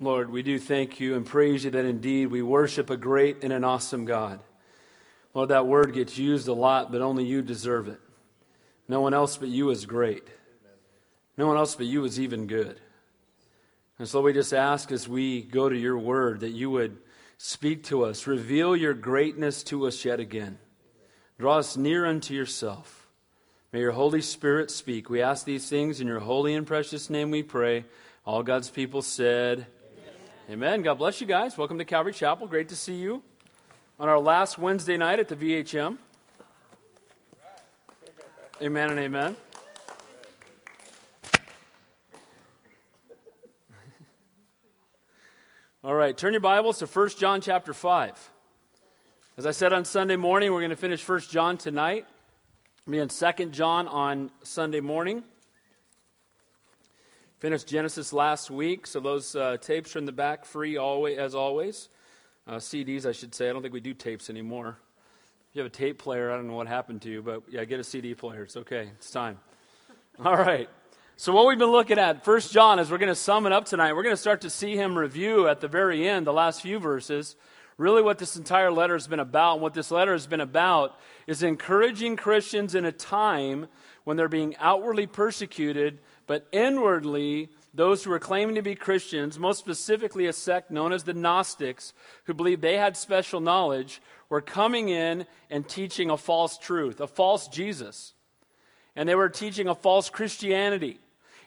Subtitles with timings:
[0.00, 3.52] Lord, we do thank you and praise you that indeed we worship a great and
[3.52, 4.40] an awesome God.
[5.34, 8.00] Lord, that word gets used a lot, but only you deserve it.
[8.88, 10.26] No one else but you is great.
[11.36, 12.80] No one else but you is even good.
[13.98, 16.98] And so we just ask as we go to your word that you would
[17.38, 20.58] speak to us, reveal your greatness to us yet again.
[21.38, 23.08] Draw us near unto yourself.
[23.72, 25.08] May your Holy Spirit speak.
[25.08, 27.84] We ask these things in your holy and precious name we pray.
[28.26, 29.66] All God's people said,
[30.50, 30.82] Amen.
[30.82, 31.56] God bless you guys.
[31.56, 32.48] Welcome to Calvary Chapel.
[32.48, 33.22] Great to see you
[34.00, 35.98] on our last Wednesday night at the VHM.
[38.60, 39.36] Amen and amen.
[45.84, 48.30] All right, turn your Bibles to 1 John chapter 5.
[49.36, 52.04] As I said on Sunday morning, we're going to finish 1 John tonight.
[52.90, 55.22] Be in 2 John on Sunday morning.
[57.42, 61.34] Finished Genesis last week, so those uh, tapes are in the back free always, as
[61.34, 61.88] always.
[62.46, 63.50] Uh, CDs, I should say.
[63.50, 64.78] I don't think we do tapes anymore.
[65.50, 67.64] If you have a tape player, I don't know what happened to you, but yeah,
[67.64, 68.44] get a CD player.
[68.44, 68.90] It's okay.
[68.94, 69.40] It's time.
[70.24, 70.68] All right.
[71.16, 73.64] So, what we've been looking at, First John, is we're going to sum it up
[73.64, 73.94] tonight.
[73.94, 76.78] We're going to start to see him review at the very end, the last few
[76.78, 77.34] verses,
[77.76, 79.54] really what this entire letter has been about.
[79.54, 80.96] And what this letter has been about
[81.26, 83.66] is encouraging Christians in a time
[84.04, 85.98] when they're being outwardly persecuted,
[86.32, 91.04] but inwardly, those who are claiming to be Christians, most specifically a sect known as
[91.04, 91.92] the Gnostics,
[92.24, 97.06] who believed they had special knowledge, were coming in and teaching a false truth, a
[97.06, 98.14] false Jesus.
[98.96, 101.00] And they were teaching a false Christianity.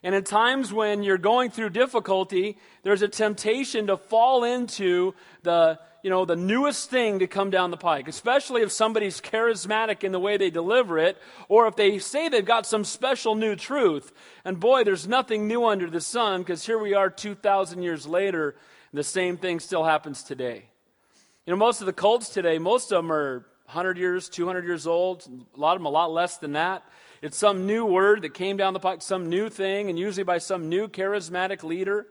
[0.03, 5.79] And in times when you're going through difficulty, there's a temptation to fall into the,
[6.05, 10.11] you know, the newest thing to come down the pike, especially if somebody's charismatic in
[10.11, 11.17] the way they deliver it,
[11.49, 14.11] or if they say they've got some special new truth.
[14.45, 18.55] And boy, there's nothing new under the sun, because here we are 2,000 years later,
[18.91, 20.65] and the same thing still happens today.
[21.47, 24.85] You know, most of the cults today, most of them are 100 years, 200 years
[24.85, 26.83] old, a lot of them a lot less than that.
[27.23, 30.37] It's some new word that came down the pike, some new thing, and usually by
[30.37, 32.05] some new charismatic leader.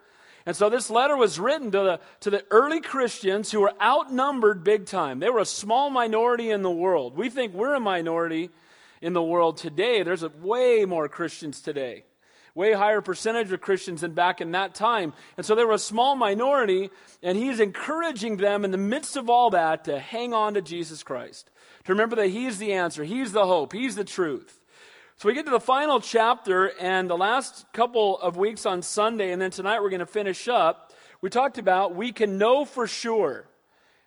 [0.47, 4.63] And so this letter was written to the, to the early Christians who were outnumbered
[4.63, 5.19] big time.
[5.19, 7.17] They were a small minority in the world.
[7.17, 8.51] We think we're a minority
[9.01, 10.03] in the world today.
[10.03, 12.05] There's a, way more Christians today.
[12.55, 15.15] Way higher percentage of Christians than back in that time.
[15.37, 16.91] And so they were a small minority,
[17.23, 21.03] and he's encouraging them in the midst of all that to hang on to Jesus
[21.03, 21.51] Christ.
[21.85, 24.61] To remember that he's the answer, he's the hope, he's the truth.
[25.17, 29.31] So we get to the final chapter, and the last couple of weeks on Sunday,
[29.31, 30.93] and then tonight we're going to finish up.
[31.21, 33.47] We talked about we can know for sure.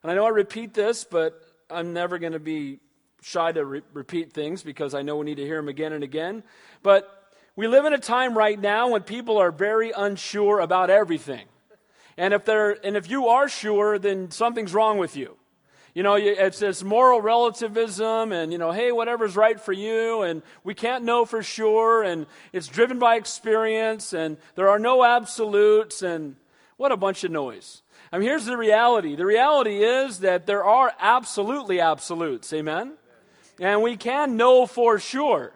[0.03, 2.79] And I know I repeat this, but I'm never going to be
[3.22, 6.03] shy to re- repeat things because I know we need to hear them again and
[6.03, 6.44] again.
[6.84, 7.09] But
[7.56, 11.47] we live in a time right now when people are very unsure about everything.
[12.18, 15.37] And if they're and if you are sure, then something's wrong with you.
[15.97, 20.44] You know, it's this moral relativism and, you know, hey, whatever's right for you, and
[20.63, 26.03] we can't know for sure, and it's driven by experience, and there are no absolutes,
[26.03, 26.36] and
[26.75, 27.81] what a bunch of noise.
[28.12, 32.94] I mean, here's the reality the reality is that there are absolutely absolutes, amen?
[33.59, 35.52] And we can know for sure.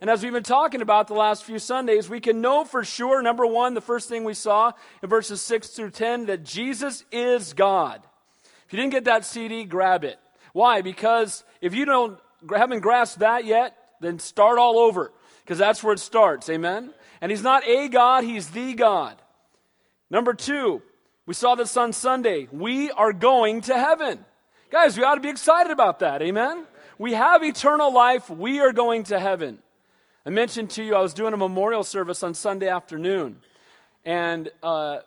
[0.00, 3.20] And as we've been talking about the last few Sundays, we can know for sure,
[3.20, 7.52] number one, the first thing we saw in verses 6 through 10, that Jesus is
[7.52, 8.00] God.
[8.72, 10.18] You didn't get that CD, grab it.
[10.52, 10.80] Why?
[10.80, 12.18] Because if you don't
[12.54, 15.12] haven't grasped that yet, then start all over
[15.44, 16.48] because that's where it starts.
[16.48, 16.92] Amen.
[17.20, 19.20] And he's not a God, he's the God.
[20.10, 20.82] Number 2,
[21.26, 22.48] we saw this on Sunday.
[22.50, 24.24] We are going to heaven.
[24.70, 26.22] Guys, we ought to be excited about that.
[26.22, 26.64] Amen.
[26.98, 28.28] We have eternal life.
[28.28, 29.58] We are going to heaven.
[30.24, 33.36] I mentioned to you I was doing a memorial service on Sunday afternoon,
[34.04, 34.98] and uh,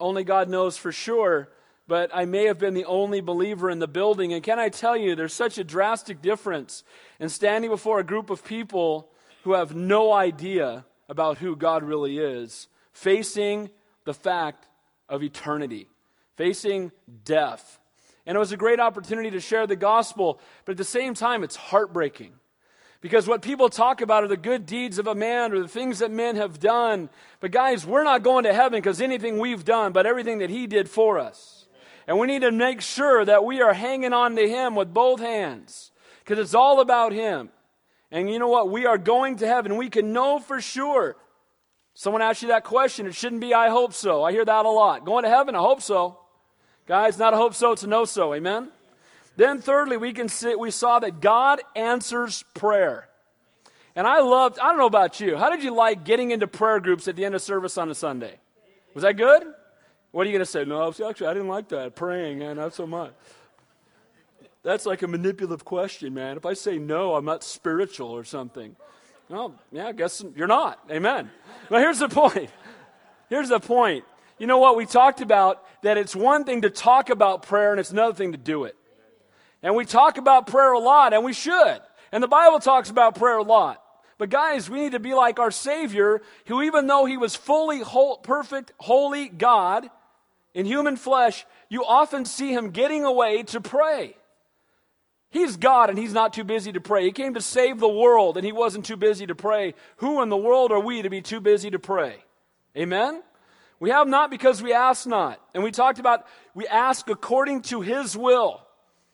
[0.00, 1.48] only God knows for sure
[1.92, 4.32] but I may have been the only believer in the building.
[4.32, 6.84] And can I tell you, there's such a drastic difference
[7.20, 9.10] in standing before a group of people
[9.44, 13.68] who have no idea about who God really is, facing
[14.06, 14.68] the fact
[15.06, 15.86] of eternity,
[16.34, 16.92] facing
[17.26, 17.78] death.
[18.24, 21.44] And it was a great opportunity to share the gospel, but at the same time,
[21.44, 22.32] it's heartbreaking.
[23.02, 25.98] Because what people talk about are the good deeds of a man or the things
[25.98, 27.10] that men have done.
[27.40, 30.66] But guys, we're not going to heaven because anything we've done, but everything that he
[30.66, 31.61] did for us.
[32.06, 35.20] And we need to make sure that we are hanging on to Him with both
[35.20, 37.50] hands because it's all about Him.
[38.10, 38.70] And you know what?
[38.70, 39.76] We are going to heaven.
[39.76, 41.16] We can know for sure.
[41.94, 43.06] Someone asked you that question.
[43.06, 44.22] It shouldn't be, I hope so.
[44.22, 45.04] I hear that a lot.
[45.04, 45.54] Going to heaven?
[45.54, 46.18] I hope so.
[46.86, 48.34] Guys, not a hope so, it's a no so.
[48.34, 48.68] Amen?
[49.36, 53.08] Then, thirdly, we, can see, we saw that God answers prayer.
[53.94, 56.80] And I loved, I don't know about you, how did you like getting into prayer
[56.80, 58.38] groups at the end of service on a Sunday?
[58.94, 59.42] Was that good?
[60.12, 60.64] What are you going to say?
[60.64, 61.96] No, actually, I didn't like that.
[61.96, 63.12] Praying, man, not so much.
[64.62, 66.36] That's like a manipulative question, man.
[66.36, 68.76] If I say no, I'm not spiritual or something.
[69.28, 70.78] Well, yeah, I guess you're not.
[70.90, 71.30] Amen.
[71.68, 72.50] But here's the point.
[73.28, 74.04] Here's the point.
[74.38, 74.76] You know what?
[74.76, 78.32] We talked about that it's one thing to talk about prayer and it's another thing
[78.32, 78.76] to do it.
[79.62, 81.80] And we talk about prayer a lot, and we should.
[82.10, 83.82] And the Bible talks about prayer a lot.
[84.18, 87.80] But guys, we need to be like our Savior, who even though he was fully
[87.80, 89.88] whole, perfect, holy God
[90.54, 94.16] in human flesh, you often see him getting away to pray.
[95.30, 97.04] He's God and he's not too busy to pray.
[97.04, 99.74] He came to save the world and he wasn't too busy to pray.
[99.96, 102.22] Who in the world are we to be too busy to pray?
[102.76, 103.22] Amen?
[103.80, 105.40] We have not because we ask not.
[105.54, 108.60] And we talked about we ask according to his will.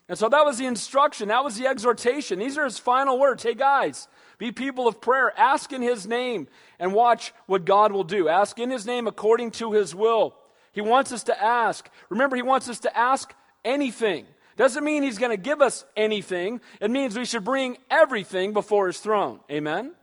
[0.09, 1.29] And so that was the instruction.
[1.29, 2.39] That was the exhortation.
[2.39, 3.43] These are his final words.
[3.43, 5.31] Hey guys, be people of prayer.
[5.39, 6.49] Ask in his name
[6.79, 8.27] and watch what God will do.
[8.27, 10.35] Ask in his name according to his will.
[10.71, 11.89] He wants us to ask.
[12.09, 13.33] Remember, he wants us to ask
[13.65, 14.25] anything.
[14.57, 16.59] Doesn't mean he's going to give us anything.
[16.81, 19.39] It means we should bring everything before his throne.
[19.49, 19.93] Amen?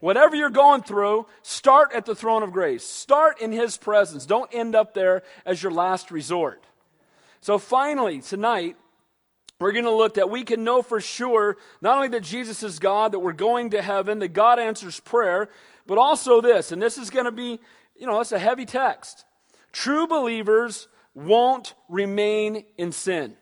[0.00, 2.84] Whatever you're going through, start at the throne of grace.
[2.84, 4.26] Start in his presence.
[4.26, 6.64] Don't end up there as your last resort.
[7.40, 8.76] So finally, tonight,
[9.58, 12.78] we're going to look that we can know for sure not only that Jesus is
[12.78, 15.48] God, that we're going to heaven, that God answers prayer,
[15.86, 17.58] but also this, and this is going to be,
[17.96, 19.24] you know, it's a heavy text.
[19.76, 23.36] True believers won't remain in sin.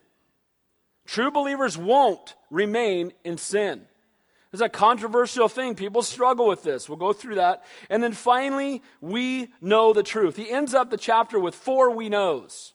[1.07, 3.83] True believers won't remain in sin.
[4.51, 5.75] It's a controversial thing.
[5.75, 6.89] People struggle with this.
[6.89, 7.63] We'll go through that.
[7.89, 10.35] And then finally, we know the truth.
[10.35, 12.73] He ends up the chapter with four we knows.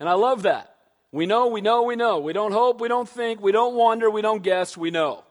[0.00, 0.74] And I love that.
[1.12, 2.18] We know, we know, we know.
[2.18, 5.22] We don't hope, we don't think, we don't wonder, we don't guess, we know.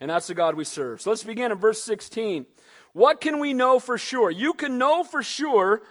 [0.00, 1.00] And that's the God we serve.
[1.00, 2.46] So let's begin in verse 16.
[2.92, 4.32] What can we know for sure?
[4.32, 5.82] You can know for sure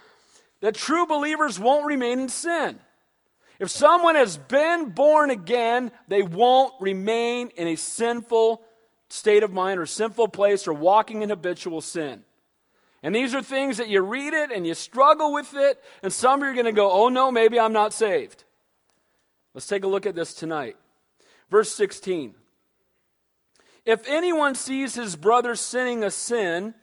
[0.61, 2.79] that true believers won't remain in sin.
[3.59, 8.61] If someone has been born again, they won't remain in a sinful
[9.09, 12.23] state of mind or sinful place or walking in habitual sin.
[13.03, 16.41] And these are things that you read it and you struggle with it, and some
[16.41, 18.43] of you are going to go, oh no, maybe I'm not saved.
[19.53, 20.75] Let's take a look at this tonight.
[21.49, 22.35] Verse 16.
[23.85, 26.75] If anyone sees his brother sinning a sin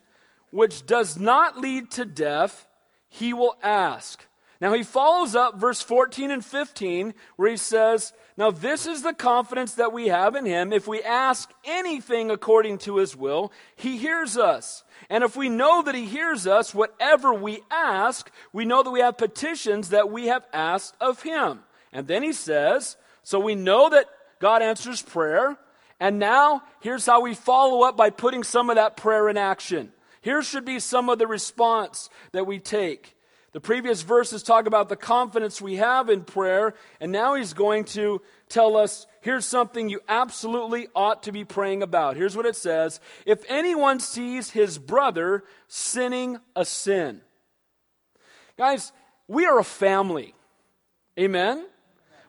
[0.51, 2.67] which does not lead to death,
[3.09, 4.25] he will ask.
[4.59, 9.13] Now he follows up verse 14 and 15 where he says, Now this is the
[9.13, 10.73] confidence that we have in him.
[10.73, 14.83] If we ask anything according to his will, he hears us.
[15.09, 19.01] And if we know that he hears us, whatever we ask, we know that we
[19.01, 21.59] have petitions that we have asked of him.
[21.93, 24.07] And then he says, So we know that
[24.39, 25.55] God answers prayer.
[25.99, 29.91] And now here's how we follow up by putting some of that prayer in action.
[30.21, 33.17] Here should be some of the response that we take.
[33.53, 37.85] The previous verses talk about the confidence we have in prayer, and now he's going
[37.85, 42.17] to tell us here's something you absolutely ought to be praying about.
[42.17, 47.21] Here's what it says If anyone sees his brother sinning a sin.
[48.57, 48.91] Guys,
[49.27, 50.33] we are a family.
[51.19, 51.65] Amen?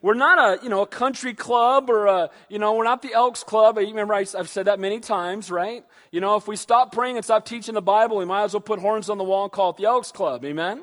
[0.00, 3.12] We're not a, you know, a country club or a, you know, we're not the
[3.12, 3.78] Elks Club.
[3.78, 5.84] I remember I, have said that many times, right?
[6.12, 8.60] You know, if we stop praying and stop teaching the Bible, we might as well
[8.60, 10.44] put horns on the wall and call it the Elks Club.
[10.44, 10.82] Amen?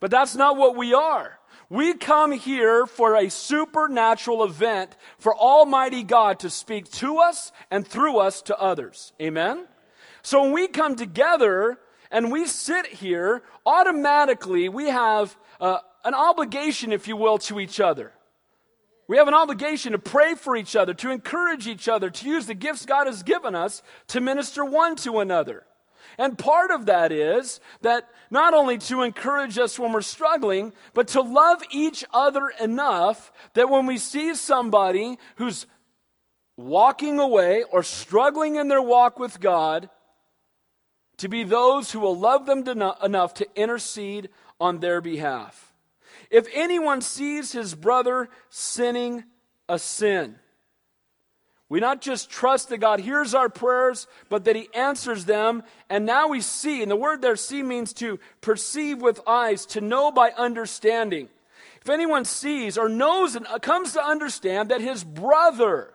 [0.00, 1.38] But that's not what we are.
[1.68, 7.86] We come here for a supernatural event for Almighty God to speak to us and
[7.86, 9.12] through us to others.
[9.20, 9.66] Amen?
[10.22, 11.78] So when we come together
[12.10, 17.80] and we sit here, automatically we have uh, an obligation, if you will, to each
[17.80, 18.12] other.
[19.06, 22.46] We have an obligation to pray for each other, to encourage each other, to use
[22.46, 25.64] the gifts God has given us to minister one to another.
[26.16, 31.08] And part of that is that not only to encourage us when we're struggling, but
[31.08, 35.66] to love each other enough that when we see somebody who's
[36.56, 39.90] walking away or struggling in their walk with God,
[41.18, 42.64] to be those who will love them
[43.02, 44.30] enough to intercede
[44.60, 45.63] on their behalf.
[46.34, 49.22] If anyone sees his brother sinning
[49.68, 50.34] a sin,
[51.68, 55.62] we not just trust that God hears our prayers, but that He answers them.
[55.88, 59.80] And now we see, and the word there see means to perceive with eyes, to
[59.80, 61.28] know by understanding.
[61.80, 65.93] If anyone sees or knows and comes to understand that his brother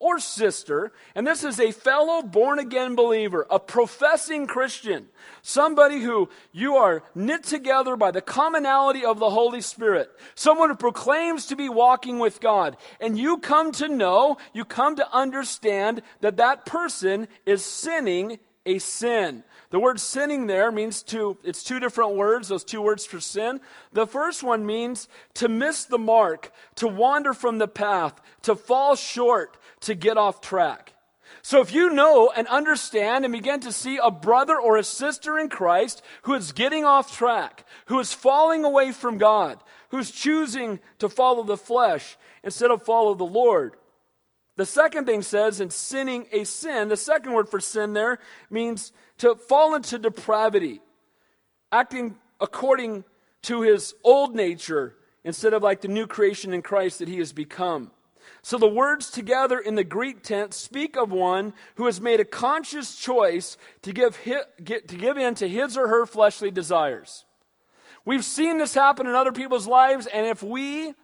[0.00, 5.06] or sister, and this is a fellow born again believer, a professing Christian,
[5.42, 10.76] somebody who you are knit together by the commonality of the Holy Spirit, someone who
[10.76, 16.02] proclaims to be walking with God, and you come to know, you come to understand
[16.20, 19.42] that that person is sinning a sin.
[19.70, 23.60] The word sinning there means to, it's two different words, those two words for sin.
[23.92, 28.94] The first one means to miss the mark, to wander from the path, to fall
[28.94, 30.94] short, to get off track.
[31.42, 35.38] So if you know and understand and begin to see a brother or a sister
[35.38, 40.80] in Christ who is getting off track, who is falling away from God, who's choosing
[40.98, 43.76] to follow the flesh instead of follow the Lord.
[44.56, 48.18] The second thing says in sinning a sin, the second word for sin there
[48.50, 50.80] means to fall into depravity,
[51.70, 53.04] acting according
[53.42, 57.32] to his old nature instead of like the new creation in Christ that he has
[57.32, 57.90] become.
[58.42, 62.24] So the words together in the Greek tense speak of one who has made a
[62.24, 67.24] conscious choice to give, his, get, to give in to his or her fleshly desires.
[68.04, 70.94] We've seen this happen in other people's lives, and if we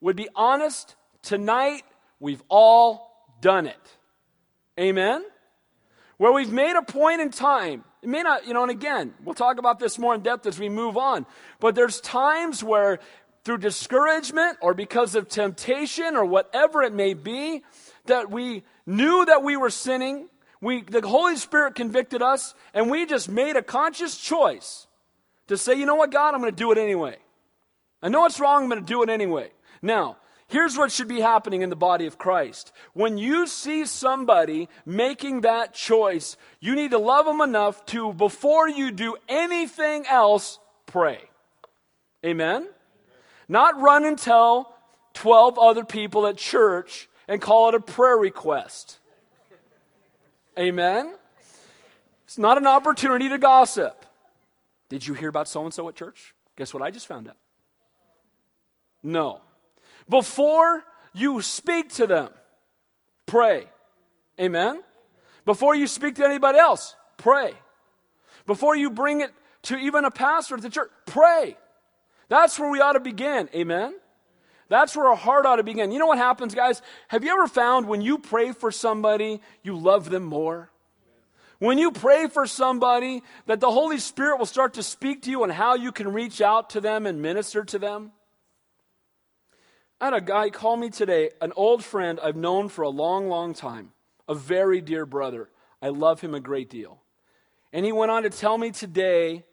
[0.00, 1.82] would be honest, tonight
[2.20, 3.96] we've all done it.
[4.80, 5.24] Amen?
[6.16, 9.34] Where we've made a point in time, it may not, you know, and again, we'll
[9.34, 11.26] talk about this more in depth as we move on,
[11.60, 12.98] but there's times where
[13.44, 17.62] through discouragement or because of temptation or whatever it may be,
[18.06, 20.28] that we knew that we were sinning.
[20.60, 24.86] We, the Holy Spirit convicted us, and we just made a conscious choice
[25.48, 27.16] to say, you know what, God, I'm going to do it anyway.
[28.00, 29.50] I know it's wrong, I'm going to do it anyway.
[29.80, 32.72] Now, here's what should be happening in the body of Christ.
[32.92, 38.68] When you see somebody making that choice, you need to love them enough to, before
[38.68, 41.18] you do anything else, pray.
[42.24, 42.68] Amen?
[43.48, 44.74] Not run and tell
[45.14, 48.98] 12 other people at church and call it a prayer request.
[50.58, 51.14] Amen?
[52.24, 54.06] It's not an opportunity to gossip.
[54.88, 56.34] Did you hear about so and so at church?
[56.56, 57.36] Guess what I just found out?
[59.02, 59.40] No.
[60.08, 60.84] Before
[61.14, 62.28] you speak to them,
[63.26, 63.66] pray.
[64.40, 64.82] Amen?
[65.44, 67.54] Before you speak to anybody else, pray.
[68.46, 69.30] Before you bring it
[69.62, 71.56] to even a pastor at the church, pray.
[72.32, 73.50] That's where we ought to begin.
[73.54, 73.94] Amen?
[74.70, 75.92] That's where our heart ought to begin.
[75.92, 76.80] You know what happens, guys?
[77.08, 80.70] Have you ever found when you pray for somebody, you love them more?
[81.58, 85.42] When you pray for somebody, that the Holy Spirit will start to speak to you
[85.42, 88.12] on how you can reach out to them and minister to them?
[90.00, 93.28] I had a guy call me today, an old friend I've known for a long,
[93.28, 93.92] long time,
[94.26, 95.50] a very dear brother.
[95.82, 97.02] I love him a great deal.
[97.74, 99.44] And he went on to tell me today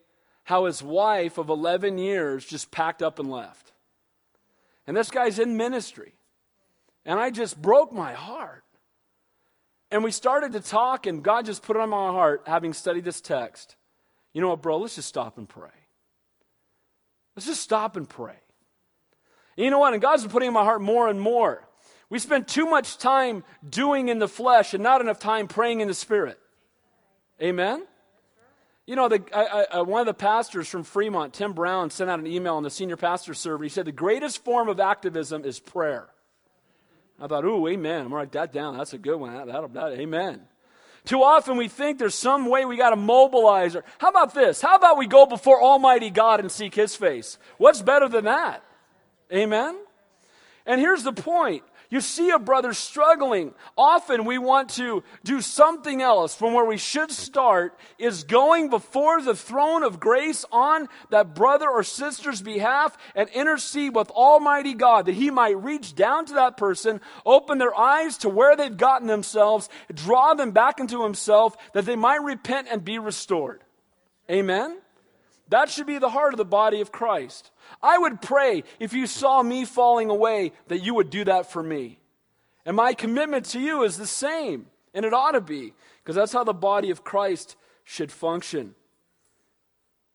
[0.50, 3.72] how his wife of 11 years just packed up and left.
[4.88, 6.16] And this guy's in ministry.
[7.06, 8.64] And I just broke my heart.
[9.92, 13.04] And we started to talk, and God just put it on my heart, having studied
[13.04, 13.76] this text.
[14.34, 14.80] You know what, bro?
[14.80, 15.70] Let's just stop and pray.
[17.36, 18.40] Let's just stop and pray.
[19.56, 19.94] And you know what?
[19.94, 21.64] And God's been putting in my heart more and more.
[22.10, 25.88] We spend too much time doing in the flesh and not enough time praying in
[25.88, 26.40] the spirit.
[27.40, 27.86] Amen?
[28.90, 32.10] You know, the, I, I, uh, one of the pastors from Fremont, Tim Brown, sent
[32.10, 33.64] out an email on the senior pastor server.
[33.64, 36.08] He said, The greatest form of activism is prayer.
[37.22, 37.92] I thought, ooh, amen.
[37.94, 38.76] I'm going to write that down.
[38.76, 39.46] That's a good one.
[39.46, 40.42] That'll, that, amen.
[41.06, 43.76] Too often we think there's some way we got to mobilize.
[43.76, 44.60] Or, how about this?
[44.60, 47.38] How about we go before Almighty God and seek His face?
[47.60, 48.64] What's better than that?
[49.32, 49.78] Amen?
[50.66, 53.54] And here's the point you see a brother struggling.
[53.76, 59.22] Often we want to do something else from where we should start is going before
[59.22, 65.08] the throne of grace on that brother or sister's behalf and intercede with Almighty God
[65.08, 69.08] that he might reach down to that person, open their eyes to where they've gotten
[69.08, 73.64] themselves, draw them back into himself that they might repent and be restored.
[74.30, 74.78] Amen?
[75.50, 77.50] That should be the heart of the body of Christ.
[77.82, 81.64] I would pray if you saw me falling away that you would do that for
[81.64, 82.00] me.
[82.66, 86.34] And my commitment to you is the same, and it ought to be, because that's
[86.34, 88.76] how the body of Christ should function.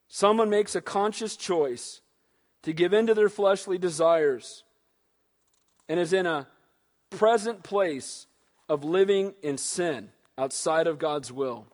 [0.07, 2.01] Someone makes a conscious choice
[2.61, 4.63] to give in to their fleshly desires
[5.89, 6.47] and is in a
[7.09, 8.27] present place
[8.69, 11.67] of living in sin outside of God's will.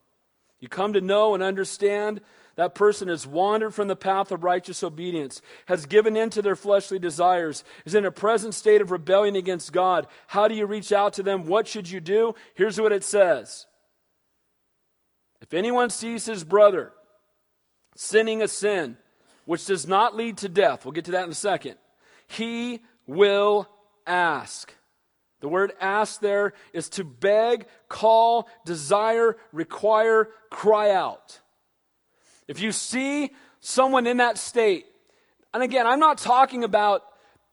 [0.59, 2.21] You come to know and understand
[2.61, 6.55] that person has wandered from the path of righteous obedience, has given in to their
[6.55, 10.05] fleshly desires, is in a present state of rebellion against God.
[10.27, 11.47] How do you reach out to them?
[11.47, 12.35] What should you do?
[12.53, 13.65] Here's what it says
[15.41, 16.93] If anyone sees his brother
[17.95, 18.95] sinning a sin
[19.45, 21.77] which does not lead to death, we'll get to that in a second,
[22.27, 23.67] he will
[24.05, 24.71] ask.
[25.39, 31.40] The word ask there is to beg, call, desire, require, cry out.
[32.51, 33.31] If you see
[33.61, 34.85] someone in that state,
[35.53, 37.01] and again, I'm not talking about,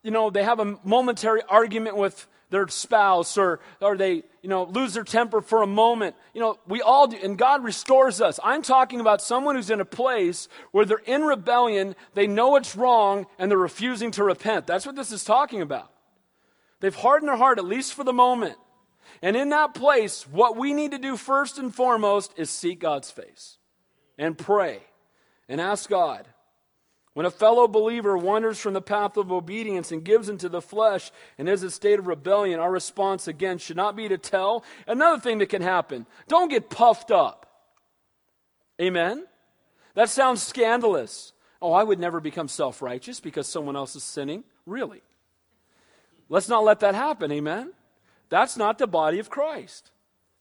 [0.02, 4.64] you know, they have a momentary argument with their spouse or, or they, you know,
[4.64, 6.16] lose their temper for a moment.
[6.34, 8.40] You know, we all do, and God restores us.
[8.42, 12.74] I'm talking about someone who's in a place where they're in rebellion, they know it's
[12.74, 14.66] wrong, and they're refusing to repent.
[14.66, 15.92] That's what this is talking about.
[16.80, 18.56] They've hardened their heart, at least for the moment.
[19.22, 23.12] And in that place, what we need to do first and foremost is seek God's
[23.12, 23.57] face
[24.18, 24.82] and pray
[25.48, 26.26] and ask God
[27.18, 31.10] when a fellow believer wanders from the path of obedience and gives into the flesh
[31.36, 34.62] and is a state of rebellion, our response again should not be to tell.
[34.86, 37.46] Another thing that can happen don't get puffed up.
[38.80, 39.26] Amen?
[39.94, 41.32] That sounds scandalous.
[41.60, 44.44] Oh, I would never become self righteous because someone else is sinning.
[44.64, 45.02] Really?
[46.28, 47.32] Let's not let that happen.
[47.32, 47.72] Amen?
[48.28, 49.90] That's not the body of Christ.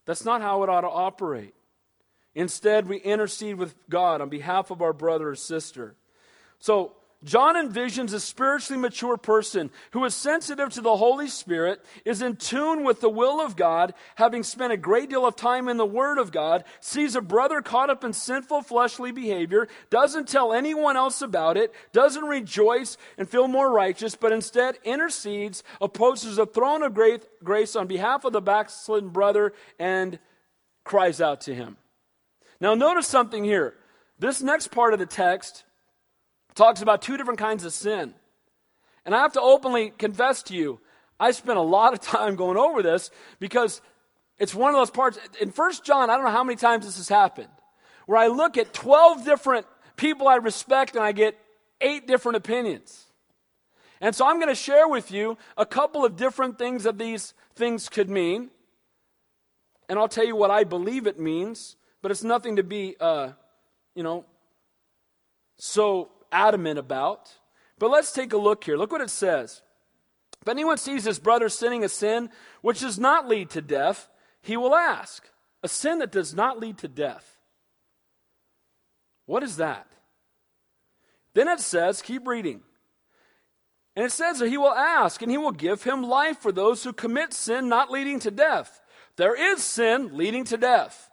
[0.06, 1.56] That's not how it ought to operate.
[2.38, 5.96] Instead, we intercede with God on behalf of our brother or sister.
[6.60, 12.22] So, John envisions a spiritually mature person who is sensitive to the Holy Spirit, is
[12.22, 15.77] in tune with the will of God, having spent a great deal of time in
[15.77, 20.53] the Word of God, sees a brother caught up in sinful fleshly behavior, doesn't tell
[20.53, 26.46] anyone else about it, doesn't rejoice and feel more righteous, but instead intercedes, approaches the
[26.46, 26.96] throne of
[27.44, 30.20] grace on behalf of the backslidden brother, and
[30.84, 31.77] cries out to him.
[32.60, 33.76] Now, notice something here.
[34.20, 35.64] This next part of the text
[36.56, 38.14] talks about two different kinds of sin.
[39.06, 40.80] And I have to openly confess to you,
[41.20, 43.82] I spent a lot of time going over this because
[44.38, 45.20] it's one of those parts.
[45.40, 47.50] In First John, I don't know how many times this has happened,
[48.06, 51.38] where I look at 12 different people I respect and I get
[51.82, 53.06] eight different opinions.
[54.00, 57.34] And so I'm going to share with you a couple of different things that these
[57.56, 58.50] things could mean.
[59.90, 63.32] And I'll tell you what I believe it means, but it's nothing to be, uh,
[63.96, 64.25] you know,
[65.58, 67.32] so adamant about.
[67.80, 68.77] But let's take a look here.
[68.77, 69.62] Look what it says.
[70.42, 72.30] If anyone sees his brother sinning a sin
[72.62, 74.10] which does not lead to death,
[74.42, 75.24] he will ask.
[75.63, 77.38] A sin that does not lead to death.
[79.25, 79.88] What is that?
[81.34, 82.62] Then it says, keep reading.
[83.96, 86.84] And it says that he will ask, and he will give him life for those
[86.84, 88.80] who commit sin not leading to death.
[89.15, 91.10] There is sin leading to death.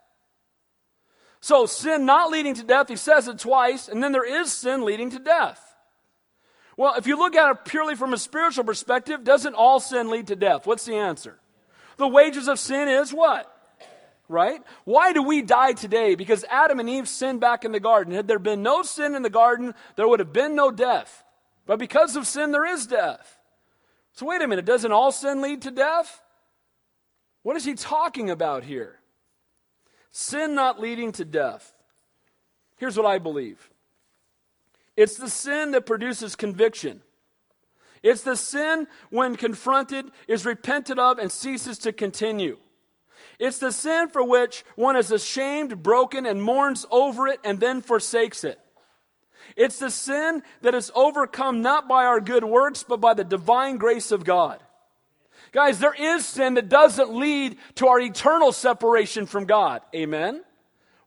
[1.45, 4.83] So, sin not leading to death, he says it twice, and then there is sin
[4.83, 5.61] leading to death.
[6.79, 10.29] Well, if you look at it purely from a spiritual perspective, doesn't all sin lead
[10.29, 10.67] to death?
[10.67, 11.39] What's the answer?
[11.99, 13.55] The wages of sin is what?
[14.27, 14.63] Right?
[14.85, 16.15] Why do we die today?
[16.15, 18.15] Because Adam and Eve sinned back in the garden.
[18.15, 21.25] Had there been no sin in the garden, there would have been no death.
[21.67, 23.39] But because of sin, there is death.
[24.13, 26.23] So, wait a minute, doesn't all sin lead to death?
[27.43, 28.99] What is he talking about here?
[30.17, 31.75] Sin not leading to death.
[32.77, 33.69] Here's what I believe
[34.97, 37.03] it's the sin that produces conviction.
[38.01, 42.59] It's the sin, when confronted, is repented of and ceases to continue.
[43.41, 47.81] It's the sin for which one is ashamed, broken, and mourns over it and then
[47.81, 48.61] forsakes it.
[49.57, 53.79] It's the sin that is overcome not by our good works, but by the divine
[53.79, 54.63] grace of God.
[55.55, 59.83] Guys, there is sin that doesn't lead to our eternal separation from God.
[59.95, 60.43] Amen?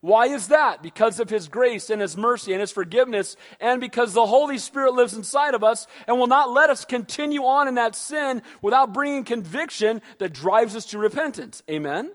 [0.00, 0.82] Why is that?
[0.82, 4.94] Because of His grace and His mercy and His forgiveness, and because the Holy Spirit
[4.94, 8.94] lives inside of us and will not let us continue on in that sin without
[8.94, 11.62] bringing conviction that drives us to repentance.
[11.70, 12.10] Amen?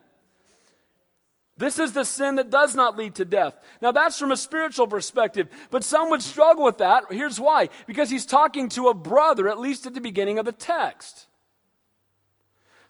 [1.55, 3.53] This is the sin that does not lead to death.
[3.79, 7.03] Now, that's from a spiritual perspective, but some would struggle with that.
[7.11, 10.51] Here's why because he's talking to a brother, at least at the beginning of the
[10.51, 11.27] text.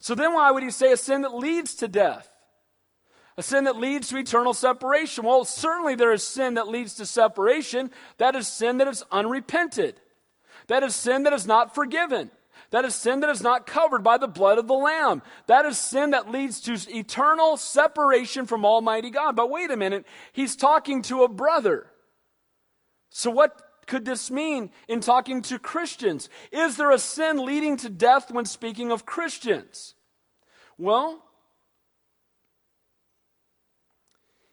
[0.04, 2.30] So then why would he say a sin that leads to death?
[3.38, 5.24] A sin that leads to eternal separation.
[5.24, 7.89] Well, certainly there is sin that leads to separation.
[8.18, 10.02] That is sin that is unrepented.
[10.68, 12.32] That is sin that is not forgiven.
[12.72, 15.22] That is sin that is not covered by the blood of the Lamb.
[15.48, 19.38] That is sin that leads to eternal separation from Almighty God.
[19.38, 21.88] But wait a minute, he's talking to a brother.
[23.10, 26.30] So, what could this mean in talking to Christians?
[26.52, 29.96] Is there a sin leading to death when speaking of Christians?
[30.78, 31.24] Well,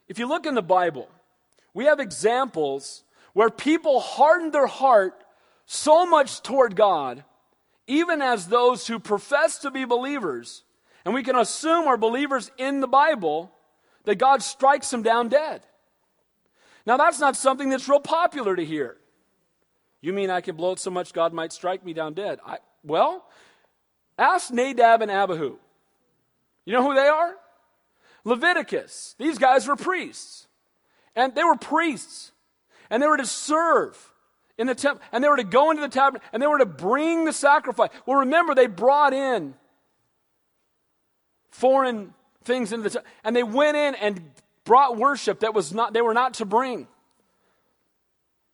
[0.08, 1.08] if you look in the Bible,
[1.72, 5.24] we have examples where people hardened their heart
[5.66, 7.24] so much toward God,
[7.86, 10.64] even as those who profess to be believers,
[11.04, 13.52] and we can assume are believers in the Bible,
[14.04, 15.62] that God strikes them down dead.
[16.86, 18.96] Now, that's not something that's real popular to hear.
[20.00, 22.38] You mean I can blow it so much God might strike me down dead?
[22.46, 23.24] I, well,
[24.18, 25.56] ask Nadab and Abihu.
[26.64, 27.34] You know who they are?
[28.24, 29.14] Leviticus.
[29.18, 30.46] These guys were priests.
[31.14, 32.32] And they were priests.
[32.88, 33.96] And they were to serve
[34.58, 35.02] in the temple.
[35.12, 36.28] And they were to go into the tabernacle.
[36.32, 37.90] And they were to bring the sacrifice.
[38.06, 39.54] Well, remember, they brought in
[41.50, 43.10] foreign things into the temple.
[43.24, 44.22] and they went in and
[44.64, 46.86] brought worship that was not they were not to bring.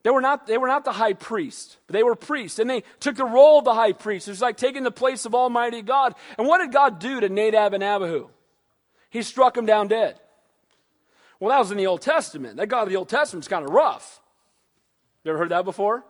[0.06, 2.60] They were not, they were not the high priest, but they were priests.
[2.60, 4.28] And they took the role of the high priest.
[4.28, 6.14] It was like taking the place of Almighty God.
[6.38, 8.28] And what did God do to Nadab and Abihu?
[9.10, 10.20] He struck them down dead.
[11.40, 12.58] Well, that was in the Old Testament.
[12.58, 14.20] That God of the Old Testament is kind of rough.
[15.24, 16.04] You ever heard that before?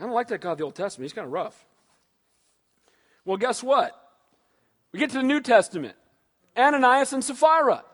[0.00, 1.04] I don't like that God of the Old Testament.
[1.04, 1.64] He's kind of rough.
[3.24, 3.92] Well, guess what?
[4.90, 5.94] We get to the New Testament.
[6.56, 7.84] Ananias and Sapphira.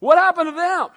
[0.00, 0.88] What happened to them?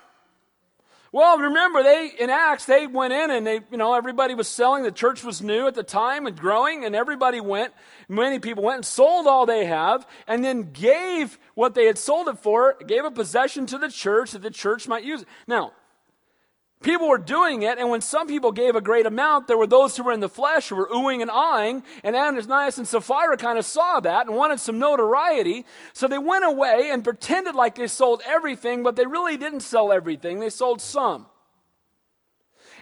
[1.15, 4.83] Well, remember, they in Acts they went in and they, you know, everybody was selling.
[4.83, 7.73] The church was new at the time and growing, and everybody went.
[8.09, 12.27] Many people went and sold all they have, and then gave what they had sold
[12.27, 15.23] it for, gave a possession to the church that the church might use.
[15.47, 15.71] Now,
[16.81, 19.97] People were doing it, and when some people gave a great amount, there were those
[19.97, 23.57] who were in the flesh who were oohing and eyeing, and Ananias and Sapphira kind
[23.57, 25.65] of saw that and wanted some notoriety.
[25.93, 29.91] So they went away and pretended like they sold everything, but they really didn't sell
[29.91, 30.39] everything.
[30.39, 31.25] They sold some.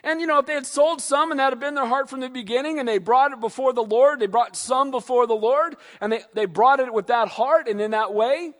[0.04, 2.20] And you know, if they had sold some and that had been their heart from
[2.20, 5.78] the beginning, and they brought it before the Lord, they brought some before the Lord,
[6.02, 8.54] and they, they brought it with that heart and in that way,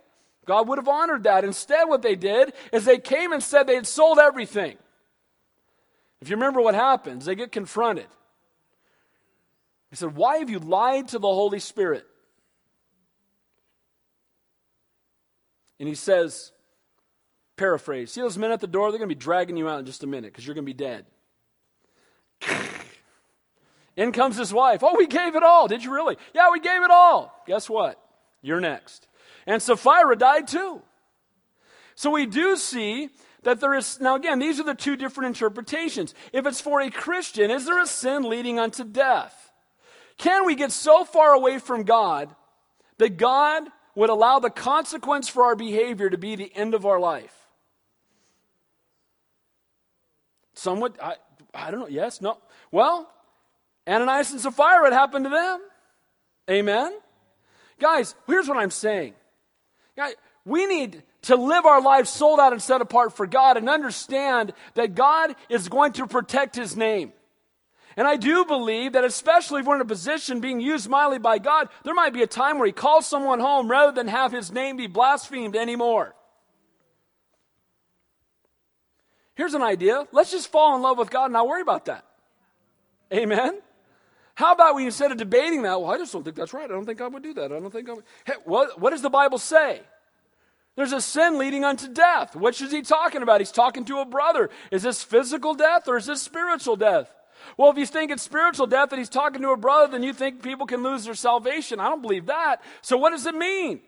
[0.46, 1.44] God would have honored that.
[1.44, 4.78] Instead, what they did is they came and said they had sold everything.
[6.24, 8.08] If you remember what happens, they get confronted.
[9.90, 12.06] He said, Why have you lied to the Holy Spirit?
[15.82, 16.54] And he says,
[17.58, 18.90] paraphrase, see those men at the door?
[18.90, 20.74] They're going to be dragging you out in just a minute because you're going to
[20.74, 21.06] be dead.
[23.98, 24.82] in comes his wife.
[24.82, 25.68] Oh, we gave it all.
[25.68, 26.16] Did you really?
[26.34, 27.44] Yeah, we gave it all.
[27.48, 28.02] Guess what?
[28.42, 29.10] You're next.
[29.46, 30.82] And Sapphira died too.
[31.96, 33.10] So we do see
[33.44, 36.14] that there is, now again, these are the two different interpretations.
[36.32, 39.52] If it's for a Christian, is there a sin leading unto death?
[40.18, 42.34] Can we get so far away from God
[42.98, 43.64] that God
[43.96, 47.36] would allow the consequence for our behavior to be the end of our life?
[50.54, 51.16] Some would, I,
[51.54, 52.38] I don't know, yes, no.
[52.72, 53.12] Well,
[53.88, 55.62] Ananias and Sapphira, it happened to them.
[56.50, 56.94] Amen?
[57.80, 59.14] Guys, here's what I'm saying.
[59.96, 60.14] Guys,
[60.46, 64.54] we need to live our lives sold out and set apart for God and understand
[64.76, 67.14] that God is going to protect His name.
[67.96, 71.38] And I do believe that especially if we're in a position being used mightily by
[71.38, 74.52] God, there might be a time where He calls someone home rather than have His
[74.52, 76.16] name be blasphemed anymore.
[79.36, 80.08] Here's an idea.
[80.12, 82.06] Let's just fall in love with God and not worry about that.
[83.12, 83.60] Amen?
[84.36, 86.66] How about we instead of debating that, well, I just don't think that's right.
[86.66, 87.52] I don't think God would do that.
[87.52, 88.06] I don't think God would.
[88.26, 89.82] Hey, what, what does the Bible say?
[90.76, 92.36] There's a sin leading unto death.
[92.36, 93.42] Which is he talking about?
[93.42, 94.50] He's talking to a brother.
[94.72, 97.12] Is this physical death or is this spiritual death?
[97.58, 100.14] Well, if you think it's spiritual death and he's talking to a brother, then you
[100.14, 101.80] think people can lose their salvation.
[101.80, 102.62] I don't believe that.
[102.82, 103.82] So, what does it mean?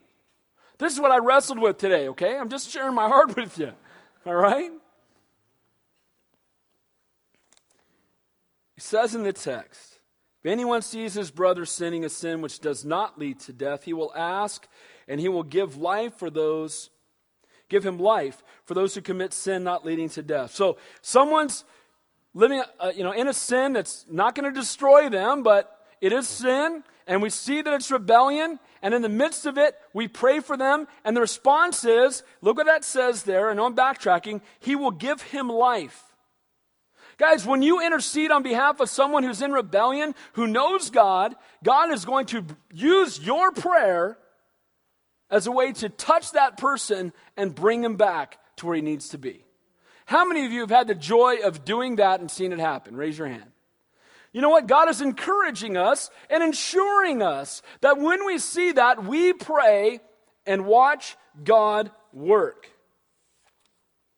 [0.77, 2.37] This is what I wrestled with today, okay?
[2.37, 3.71] I'm just sharing my heart with you.
[4.25, 4.71] All right?
[8.75, 9.99] He says in the text
[10.43, 13.93] if anyone sees his brother sinning a sin which does not lead to death, he
[13.93, 14.67] will ask
[15.07, 16.89] and he will give life for those,
[17.69, 20.53] give him life for those who commit sin not leading to death.
[20.53, 21.63] So someone's
[22.33, 26.11] living, uh, you know, in a sin that's not going to destroy them, but it
[26.11, 30.07] is sin, and we see that it's rebellion, and in the midst of it, we
[30.07, 34.41] pray for them, and the response is, look what that says there, and I'm backtracking,
[34.59, 36.03] he will give him life.
[37.17, 41.93] Guys, when you intercede on behalf of someone who's in rebellion, who knows God, God
[41.93, 44.17] is going to use your prayer
[45.29, 49.09] as a way to touch that person and bring him back to where he needs
[49.09, 49.43] to be.
[50.05, 52.95] How many of you have had the joy of doing that and seen it happen?
[52.95, 53.51] Raise your hand.
[54.31, 54.67] You know what?
[54.67, 59.99] God is encouraging us and ensuring us that when we see that, we pray
[60.45, 62.69] and watch God work.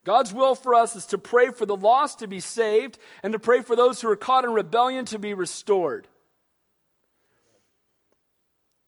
[0.04, 3.38] God's will for us is to pray for the lost to be saved and to
[3.38, 6.08] pray for those who are caught in rebellion to be restored.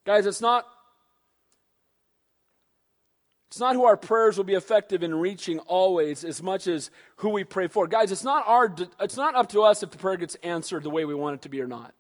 [0.05, 0.67] Guys, it's not
[3.51, 7.31] it's not who our prayers will be effective in reaching always as much as who
[7.31, 7.89] we pray for.
[7.89, 10.91] Guys, it's not, our, it's not up to us if the prayer gets answered the
[10.91, 11.93] way we want it to be or not.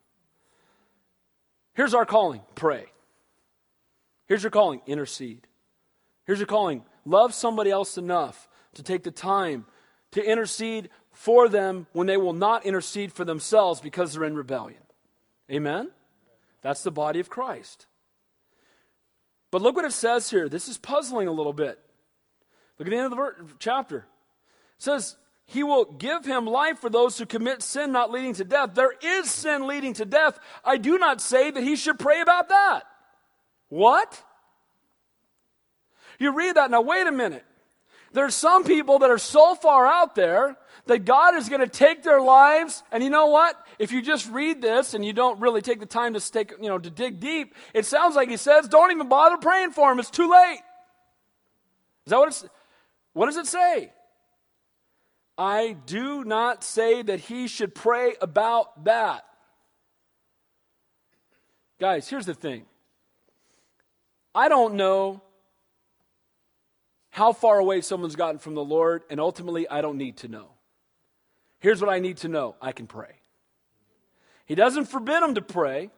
[1.75, 2.87] Here's our calling pray.
[4.27, 5.49] Here's your calling intercede.
[6.25, 9.67] Here's your calling love somebody else enough to take the time
[10.13, 14.83] to intercede for them when they will not intercede for themselves because they're in rebellion.
[15.51, 15.91] Amen?
[16.63, 17.87] That's the body of Christ.
[19.51, 20.49] But look what it says here.
[20.49, 21.79] This is puzzling a little bit.
[22.79, 23.99] Look at the end of the ver- chapter.
[23.99, 24.05] It
[24.83, 28.75] says, He will give him life for those who commit sin not leading to death.
[28.75, 30.39] There is sin leading to death.
[30.65, 32.83] I do not say that he should pray about that.
[33.69, 34.23] What?
[36.19, 37.45] You read that, now wait a minute.
[38.13, 42.03] There's some people that are so far out there that God is going to take
[42.03, 43.55] their lives, and you know what?
[43.79, 46.69] If you just read this and you don't really take the time to stick, you
[46.69, 50.01] know, to dig deep, it sounds like he says, don't even bother praying for him.
[50.01, 50.61] It's too late.
[52.07, 52.45] Is that what it's,
[53.13, 53.93] what does it say?
[55.39, 59.25] I do not say that he should pray about that.
[61.79, 62.67] Guys, here's the thing.
[64.35, 65.23] I don't know
[67.11, 70.49] how far away someone's gotten from the Lord, and ultimately, I don't need to know.
[71.59, 73.17] Here's what I need to know I can pray.
[74.47, 75.91] He doesn't forbid them to pray,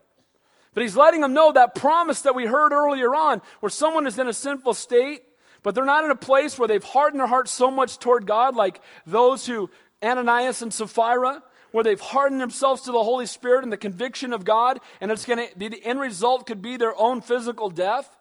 [0.75, 4.19] but he's letting them know that promise that we heard earlier on, where someone is
[4.19, 5.23] in a sinful state,
[5.63, 8.57] but they're not in a place where they've hardened their heart so much toward God,
[8.57, 9.71] like those who,
[10.03, 14.45] Ananias and Sapphira, where they've hardened themselves to the Holy Spirit and the conviction of
[14.45, 18.15] God, and it's going to, the end result could be their own physical death.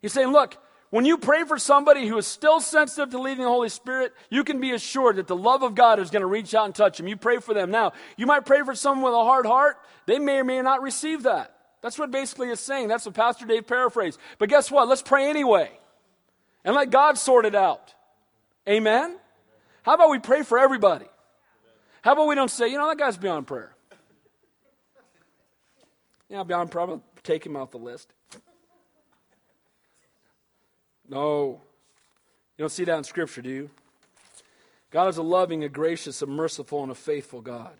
[0.00, 0.56] He's saying, look,
[0.90, 4.42] when you pray for somebody who is still sensitive to leading the Holy Spirit, you
[4.42, 6.96] can be assured that the love of God is going to reach out and touch
[6.96, 7.08] them.
[7.08, 7.70] You pray for them.
[7.70, 9.76] Now, you might pray for someone with a hard heart.
[10.06, 11.54] They may or may not receive that.
[11.82, 12.88] That's what basically is saying.
[12.88, 14.18] That's what Pastor Dave paraphrased.
[14.38, 14.88] But guess what?
[14.88, 15.70] Let's pray anyway.
[16.64, 17.94] And let God sort it out.
[18.68, 19.16] Amen?
[19.82, 21.06] How about we pray for everybody?
[22.02, 23.74] How about we don't say, you know, that guy's beyond prayer?
[26.28, 27.00] Yeah, beyond prayer.
[27.22, 28.12] Take him off the list.
[31.08, 31.60] No.
[32.56, 33.70] You don't see that in Scripture, do you?
[34.90, 37.72] God is a loving, a gracious, a merciful, and a faithful God.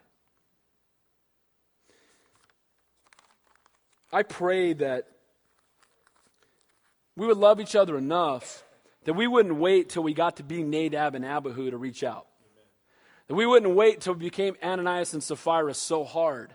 [4.12, 5.08] I pray that
[7.16, 8.64] we would love each other enough
[9.04, 12.26] that we wouldn't wait till we got to be Nadab and Abihu to reach out.
[13.26, 16.54] That we wouldn't wait till we became Ananias and Sapphira so hard.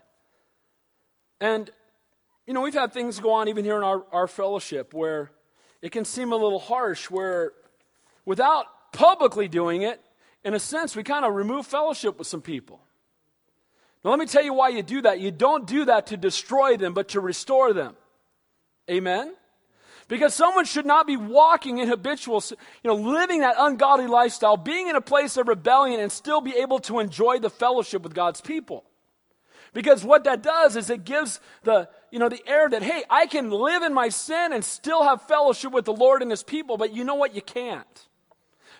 [1.41, 1.69] And,
[2.45, 5.31] you know, we've had things go on even here in our, our fellowship where
[5.83, 7.51] it can seem a little harsh where
[8.25, 9.99] without publicly doing it,
[10.45, 12.79] in a sense, we kind of remove fellowship with some people.
[14.03, 15.19] Now, let me tell you why you do that.
[15.19, 17.95] You don't do that to destroy them, but to restore them.
[18.89, 19.33] Amen?
[20.07, 24.87] Because someone should not be walking in habitual, you know, living that ungodly lifestyle, being
[24.87, 28.39] in a place of rebellion, and still be able to enjoy the fellowship with God's
[28.39, 28.85] people.
[29.73, 33.25] Because what that does is it gives the, you know, the air that, hey, I
[33.25, 36.77] can live in my sin and still have fellowship with the Lord and his people,
[36.77, 37.33] but you know what?
[37.33, 38.07] You can't.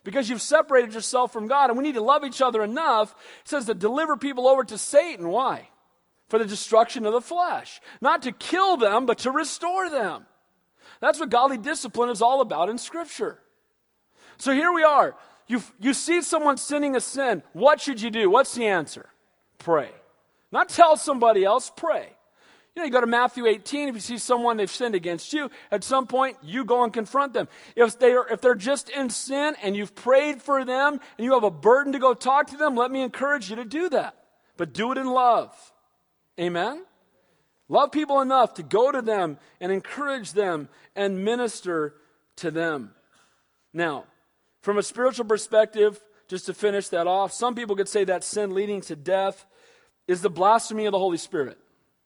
[0.04, 3.16] Because you've separated yourself from God, and we need to love each other enough.
[3.42, 5.30] It says to deliver people over to Satan.
[5.30, 5.70] Why?
[6.30, 7.82] For the destruction of the flesh.
[8.02, 10.26] Not to kill them, but to restore them.
[11.00, 13.40] That's what godly discipline is all about in Scripture.
[14.38, 15.16] So here we are.
[15.48, 17.42] You, you see someone sinning a sin.
[17.54, 18.30] What should you do?
[18.30, 19.10] What's the answer?
[19.58, 19.90] Pray.
[20.54, 22.10] Not tell somebody else, pray.
[22.76, 25.50] You know, you go to Matthew 18, if you see someone they've sinned against you,
[25.72, 27.48] at some point you go and confront them.
[27.76, 31.44] If they're, if they're just in sin and you've prayed for them and you have
[31.44, 34.16] a burden to go talk to them, let me encourage you to do that.
[34.56, 35.56] But do it in love.
[36.40, 36.86] Amen?
[37.68, 41.96] Love people enough to go to them and encourage them and minister
[42.38, 42.94] to them.
[43.74, 44.06] Now,
[44.62, 48.54] from a spiritual perspective, just to finish that off, some people could say that sin
[48.54, 49.48] leading to death
[50.08, 51.58] is the blasphemy of the Holy Spirit.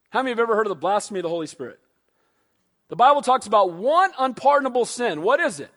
[0.09, 1.79] How many have ever heard of the blasphemy of the Holy Spirit?
[2.89, 5.21] The Bible talks about one unpardonable sin.
[5.21, 5.71] What is it?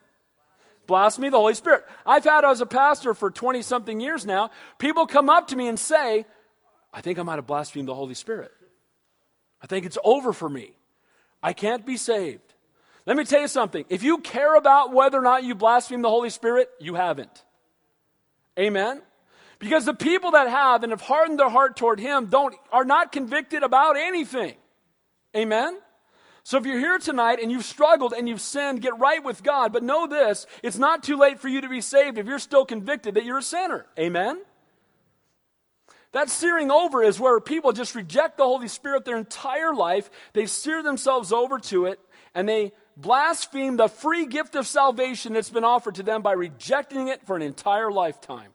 [0.86, 1.84] Blasphemy of the Holy Spirit.
[2.06, 5.68] I've had as a pastor for 20 something years now, people come up to me
[5.68, 6.24] and say,
[6.92, 8.52] I think I might have blasphemed the Holy Spirit.
[9.62, 10.72] I think it's over for me.
[11.42, 12.54] I can't be saved.
[13.06, 13.84] Let me tell you something.
[13.88, 17.44] If you care about whether or not you blaspheme the Holy Spirit, you haven't.
[18.58, 19.02] Amen?
[19.60, 23.12] Because the people that have and have hardened their heart toward him don't are not
[23.12, 24.54] convicted about anything.
[25.36, 25.78] Amen?
[26.42, 29.72] So if you're here tonight and you've struggled and you've sinned, get right with God.
[29.72, 32.64] But know this, it's not too late for you to be saved if you're still
[32.64, 33.84] convicted that you're a sinner.
[33.98, 34.40] Amen?
[36.12, 40.10] That searing over is where people just reject the Holy Spirit their entire life.
[40.32, 42.00] They sear themselves over to it
[42.34, 47.08] and they blaspheme the free gift of salvation that's been offered to them by rejecting
[47.08, 48.52] it for an entire lifetime.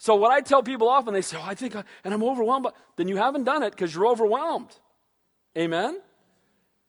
[0.00, 2.62] So what I tell people often, they say, "Oh, I think," I, and I'm overwhelmed,"
[2.62, 4.74] but then you haven't done it because you're overwhelmed.
[5.58, 6.00] Amen.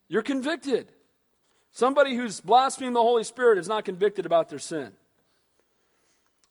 [0.08, 0.93] You're convicted.
[1.71, 4.93] Somebody who's blaspheming the Holy Spirit is not convicted about their sin.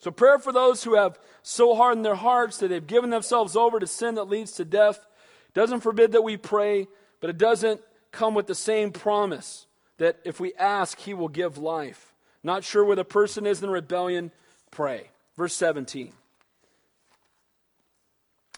[0.00, 3.80] So, prayer for those who have so hardened their hearts that they've given themselves over
[3.80, 5.06] to sin that leads to death
[5.54, 6.88] doesn't forbid that we pray,
[7.20, 7.80] but it doesn't
[8.12, 12.12] come with the same promise that if we ask, he will give life.
[12.42, 14.30] Not sure where the person is in rebellion,
[14.70, 15.08] pray.
[15.38, 16.12] Verse 17.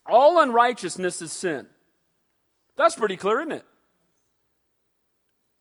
[0.07, 1.67] All unrighteousness is sin.
[2.77, 3.65] That's pretty clear, isn't it?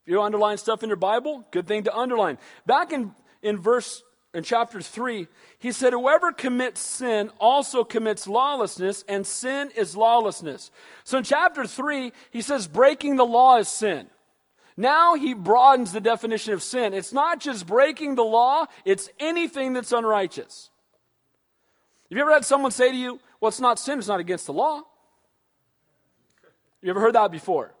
[0.04, 2.38] If you underline stuff in your Bible, good thing to underline.
[2.66, 4.02] Back in, in verse
[4.34, 5.28] in chapter 3,
[5.58, 10.70] he said, Whoever commits sin also commits lawlessness, and sin is lawlessness.
[11.04, 14.08] So in chapter 3, he says, breaking the law is sin.
[14.76, 16.94] Now he broadens the definition of sin.
[16.94, 20.70] It's not just breaking the law, it's anything that's unrighteous.
[22.08, 24.46] Have you ever had someone say to you, Well, it's not sin, it's not against
[24.46, 24.82] the law?
[26.80, 27.74] You ever heard that before?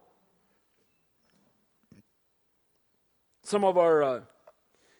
[3.44, 4.20] Some of our, uh,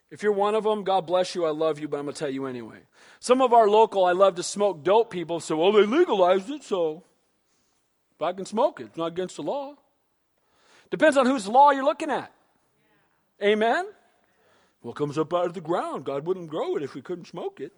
[0.09, 2.19] if you're one of them, God bless you, I love you, but I'm going to
[2.21, 2.79] tell you anyway.
[3.19, 6.63] Some of our local, I love to smoke dope people say, well, they legalized it,
[6.63, 7.03] so
[8.15, 9.75] if I can smoke it, it's not against the law.
[10.93, 12.33] Depends on whose law you're looking at.
[13.43, 13.85] Amen?
[14.83, 16.05] What comes up out of the ground?
[16.05, 17.73] God wouldn't grow it if we couldn't smoke it.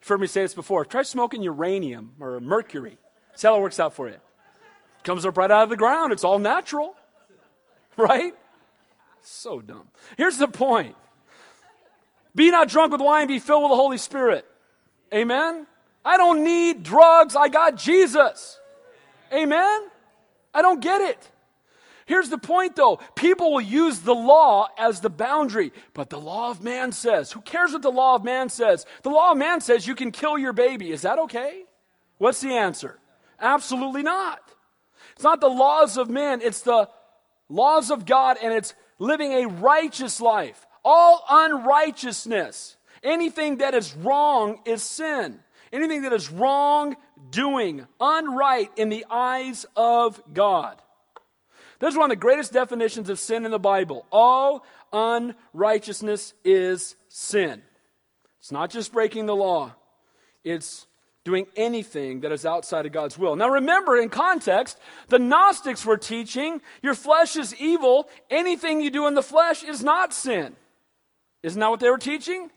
[0.00, 0.84] You've heard me say this before.
[0.84, 2.98] Try smoking uranium or mercury.
[3.34, 4.16] See how it works out for you.
[5.04, 6.12] Comes up right out of the ground.
[6.12, 6.94] It's all natural.
[7.96, 8.34] Right?
[9.20, 9.88] So dumb.
[10.16, 10.96] Here's the point
[12.34, 14.46] Be not drunk with wine, be filled with the Holy Spirit.
[15.12, 15.66] Amen?
[16.04, 17.36] I don't need drugs.
[17.36, 18.58] I got Jesus.
[19.32, 19.88] Amen?
[20.54, 21.30] I don't get it.
[22.10, 26.50] Here's the point though people will use the law as the boundary, but the law
[26.50, 28.84] of man says, who cares what the law of man says?
[29.04, 30.90] The law of man says you can kill your baby.
[30.90, 31.62] Is that okay?
[32.18, 32.98] What's the answer?
[33.38, 34.40] Absolutely not.
[35.12, 36.88] It's not the laws of men, it's the
[37.48, 40.66] laws of God, and it's living a righteous life.
[40.84, 45.38] All unrighteousness, anything that is wrong is sin.
[45.72, 46.96] Anything that is wrong
[47.30, 50.82] doing, unright in the eyes of God.
[51.80, 54.06] This is one of the greatest definitions of sin in the Bible.
[54.12, 57.62] All unrighteousness is sin.
[58.38, 59.74] It's not just breaking the law,
[60.44, 60.86] it's
[61.24, 63.36] doing anything that is outside of God's will.
[63.36, 68.08] Now remember, in context, the Gnostics were teaching your flesh is evil.
[68.30, 70.56] Anything you do in the flesh is not sin.
[71.42, 72.50] Isn't that what they were teaching?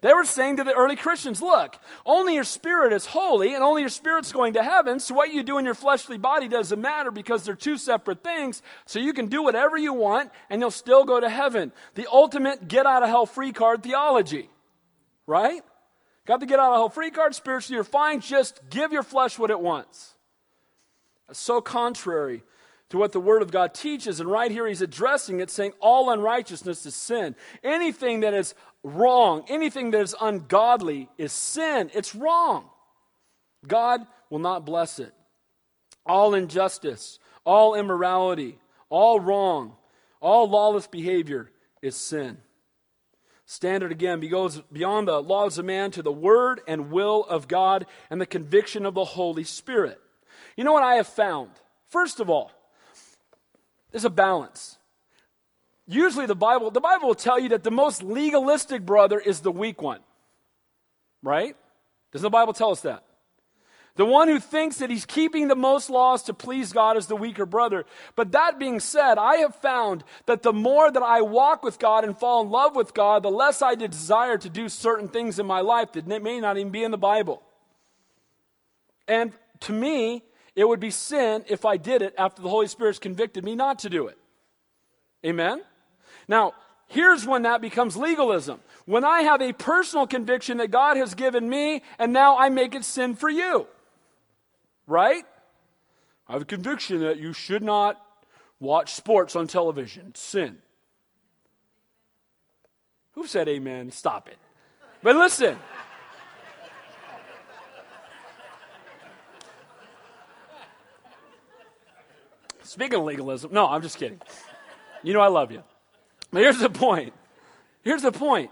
[0.00, 3.82] They were saying to the early Christians, look, only your spirit is holy and only
[3.82, 4.98] your spirit's going to heaven.
[4.98, 8.62] So what you do in your fleshly body doesn't matter because they're two separate things.
[8.86, 11.72] So you can do whatever you want and you'll still go to heaven.
[11.94, 14.48] The ultimate get out of hell free card theology.
[15.26, 15.62] Right?
[16.26, 18.20] Got the get out of hell free card spiritually, you're fine.
[18.20, 20.14] Just give your flesh what it wants.
[21.26, 22.42] That's so contrary
[22.90, 24.20] to what the Word of God teaches.
[24.20, 27.36] And right here, he's addressing it, saying all unrighteousness is sin.
[27.62, 31.90] Anything that is wrong, anything that is ungodly is sin.
[31.94, 32.64] It's wrong.
[33.66, 35.12] God will not bless it.
[36.06, 39.76] All injustice, all immorality, all wrong,
[40.20, 41.50] all lawless behavior
[41.82, 42.38] is sin.
[43.46, 47.86] Standard again goes beyond the laws of man to the word and will of God
[48.08, 50.00] and the conviction of the Holy Spirit.
[50.56, 51.50] You know what I have found?
[51.88, 52.52] First of all,
[53.90, 54.78] there's a balance.
[55.90, 59.50] Usually the Bible, the Bible will tell you that the most legalistic brother is the
[59.50, 59.98] weak one.
[61.20, 61.56] Right?
[62.12, 63.02] Doesn't the Bible tell us that?
[63.96, 67.16] The one who thinks that he's keeping the most laws to please God is the
[67.16, 67.86] weaker brother.
[68.14, 72.04] But that being said, I have found that the more that I walk with God
[72.04, 75.46] and fall in love with God, the less I desire to do certain things in
[75.46, 77.42] my life that may not even be in the Bible.
[79.08, 80.22] And to me,
[80.54, 83.80] it would be sin if I did it after the Holy Spirit's convicted me not
[83.80, 84.18] to do it.
[85.26, 85.62] Amen?
[86.30, 86.54] Now,
[86.86, 88.60] here's when that becomes legalism.
[88.86, 92.76] When I have a personal conviction that God has given me, and now I make
[92.76, 93.66] it sin for you.
[94.86, 95.24] Right?
[96.28, 98.00] I have a conviction that you should not
[98.60, 100.14] watch sports on television.
[100.14, 100.58] Sin.
[103.14, 103.90] Who said amen?
[103.90, 104.38] Stop it.
[105.02, 105.58] But listen.
[112.62, 114.20] Speaking of legalism, no, I'm just kidding.
[115.02, 115.64] You know I love you.
[116.30, 117.12] But here's the point.
[117.82, 118.50] Here's the point.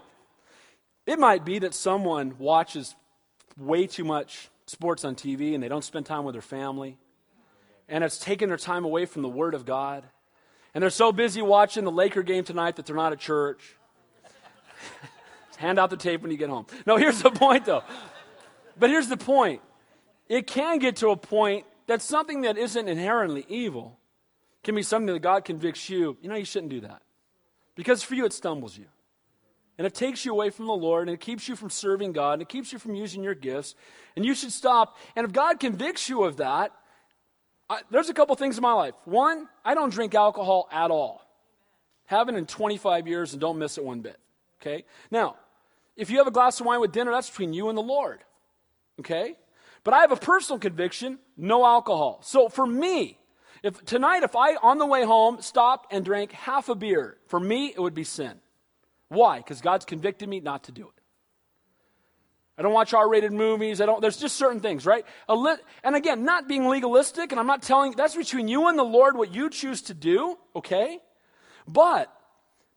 [1.05, 2.95] It might be that someone watches
[3.57, 6.97] way too much sports on TV and they don't spend time with their family.
[7.87, 10.03] And it's taken their time away from the Word of God.
[10.73, 13.75] And they're so busy watching the Laker game tonight that they're not at church.
[15.57, 16.67] Hand out the tape when you get home.
[16.85, 17.83] No, here's the point though.
[18.77, 19.61] But here's the point.
[20.27, 23.97] It can get to a point that something that isn't inherently evil
[24.63, 26.17] can be something that God convicts you.
[26.21, 27.01] You know, you shouldn't do that.
[27.79, 28.87] Because for you, it stumbles you.
[29.77, 32.33] And it takes you away from the Lord, and it keeps you from serving God,
[32.33, 33.73] and it keeps you from using your gifts.
[34.17, 34.97] And you should stop.
[35.15, 36.73] And if God convicts you of that,
[37.69, 38.95] I, there's a couple things in my life.
[39.05, 41.21] One, I don't drink alcohol at all.
[42.03, 44.19] Haven't in 25 years and don't miss it one bit.
[44.61, 44.83] Okay?
[45.09, 45.37] Now,
[45.95, 48.25] if you have a glass of wine with dinner, that's between you and the Lord.
[48.99, 49.37] Okay?
[49.85, 52.19] But I have a personal conviction no alcohol.
[52.23, 53.19] So for me,
[53.63, 57.39] If tonight, if I on the way home stopped and drank half a beer, for
[57.39, 58.39] me it would be sin.
[59.09, 59.37] Why?
[59.37, 60.99] Because God's convicted me not to do it.
[62.57, 63.79] I don't watch R-rated movies.
[63.79, 64.01] I don't.
[64.01, 65.05] There's just certain things, right?
[65.29, 67.93] Li- and again, not being legalistic, and I'm not telling.
[67.93, 70.37] That's between you and the Lord what you choose to do.
[70.53, 70.99] Okay,
[71.65, 72.13] but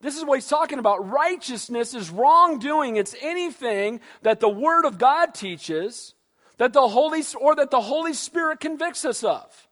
[0.01, 1.09] this is what he's talking about.
[1.11, 2.95] Righteousness is wrongdoing.
[2.95, 6.15] It's anything that the Word of God teaches
[6.59, 9.69] that the Holy or that the Holy Spirit convicts us of.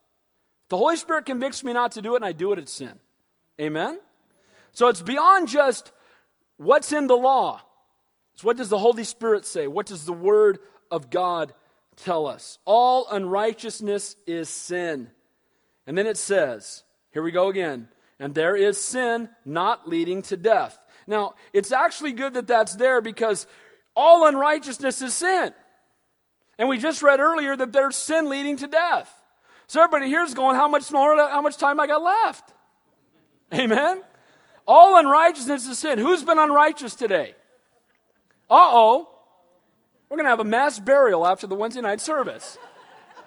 [0.71, 2.99] The Holy Spirit convicts me not to do it, and I do it, it's sin.
[3.61, 4.01] Amen?
[4.73, 5.93] So it's beyond just
[6.57, 7.61] what's in the law.
[8.35, 9.67] It's what does the Holy Spirit say?
[9.67, 10.61] What does the Word
[10.91, 11.53] of God
[11.97, 12.59] tell us?
[12.65, 15.11] All unrighteousness is sin.
[15.89, 17.89] And then it says, here we go again,
[18.21, 20.79] and there is sin not leading to death.
[21.09, 23.49] Now, it's actually good that that's there because
[23.97, 25.53] all unrighteousness is sin.
[26.59, 29.13] And we just read earlier that there's sin leading to death.
[29.71, 32.53] So everybody here is going, how much more, how much time I got left?
[33.55, 34.03] Amen?
[34.67, 36.01] All unrighteousness is sin.
[36.01, 37.37] Who's been unrighteous today?
[38.51, 39.09] Uh oh.
[40.09, 42.59] We're going to have a mass burial after the Wednesday night service.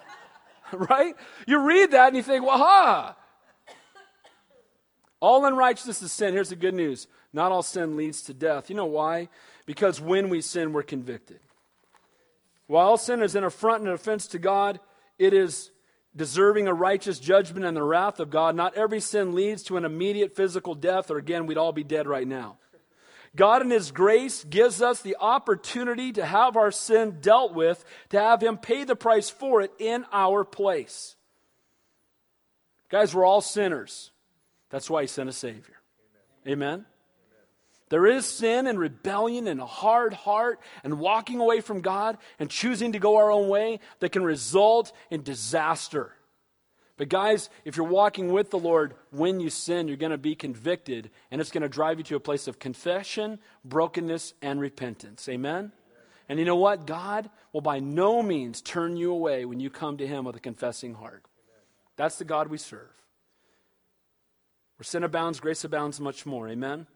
[0.74, 1.14] right?
[1.46, 3.16] You read that and you think, well, ha.
[5.20, 6.34] All unrighteousness is sin.
[6.34, 8.68] Here's the good news not all sin leads to death.
[8.68, 9.30] You know why?
[9.64, 11.40] Because when we sin, we're convicted.
[12.66, 14.78] While sin is an affront and an offense to God,
[15.18, 15.70] it is
[16.16, 18.54] deserving a righteous judgment and the wrath of God.
[18.54, 22.06] Not every sin leads to an immediate physical death, or again, we'd all be dead
[22.06, 22.58] right now.
[23.36, 28.20] God, in His grace, gives us the opportunity to have our sin dealt with, to
[28.20, 31.16] have Him pay the price for it in our place.
[32.90, 34.12] Guys, we're all sinners.
[34.70, 35.80] That's why He sent a Savior.
[36.46, 36.62] Amen?
[36.74, 36.86] Amen?
[37.94, 42.50] There is sin and rebellion and a hard heart and walking away from God and
[42.50, 46.10] choosing to go our own way that can result in disaster.
[46.96, 50.34] But, guys, if you're walking with the Lord, when you sin, you're going to be
[50.34, 55.28] convicted, and it's going to drive you to a place of confession, brokenness, and repentance.
[55.28, 55.70] Amen?
[56.28, 56.88] And you know what?
[56.88, 60.40] God will by no means turn you away when you come to Him with a
[60.40, 61.22] confessing heart.
[61.94, 62.90] That's the God we serve.
[64.78, 66.48] Where sin abounds, grace abounds much more.
[66.48, 66.88] Amen?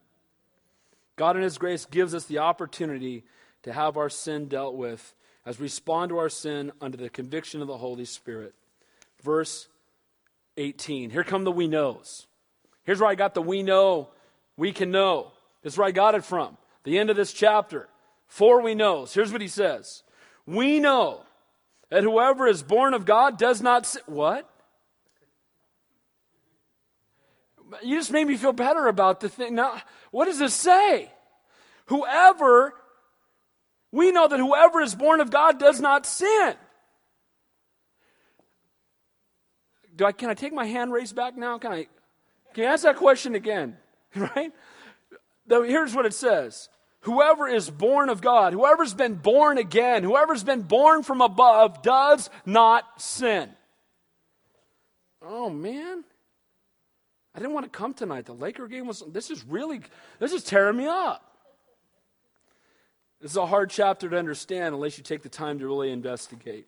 [1.19, 3.25] God, in His grace, gives us the opportunity
[3.64, 5.14] to have our sin dealt with
[5.45, 8.55] as we respond to our sin under the conviction of the Holy Spirit.
[9.23, 9.69] Verse
[10.57, 11.11] 18.
[11.11, 12.27] Here come the we knows.
[12.85, 14.09] Here's where I got the we know,
[14.57, 15.33] we can know.
[15.62, 16.57] This is where I got it from.
[16.85, 17.89] The end of this chapter.
[18.27, 19.12] Four we knows.
[19.12, 20.03] Here's what he says
[20.47, 21.23] We know
[21.91, 24.03] that whoever is born of God does not sin.
[24.07, 24.49] What?
[27.83, 29.55] You just made me feel better about the thing.
[29.55, 31.11] Now, what does this say?
[31.87, 32.75] Whoever,
[33.93, 36.55] we know that whoever is born of God does not sin.
[39.97, 41.59] Do I, can I take my hand raised back now?
[41.59, 41.87] Can I,
[42.55, 43.77] can you ask that question again?
[44.14, 44.53] Right?
[45.49, 46.69] Here's what it says
[47.01, 52.31] Whoever is born of God, whoever's been born again, whoever's been born from above, does
[52.45, 53.51] not sin.
[55.23, 56.05] Oh, man.
[57.39, 58.26] I didn't want to come tonight.
[58.26, 59.80] The Laker game was, this is really,
[60.18, 61.36] this is tearing me up.
[63.20, 66.66] This is a hard chapter to understand unless you take the time to really investigate.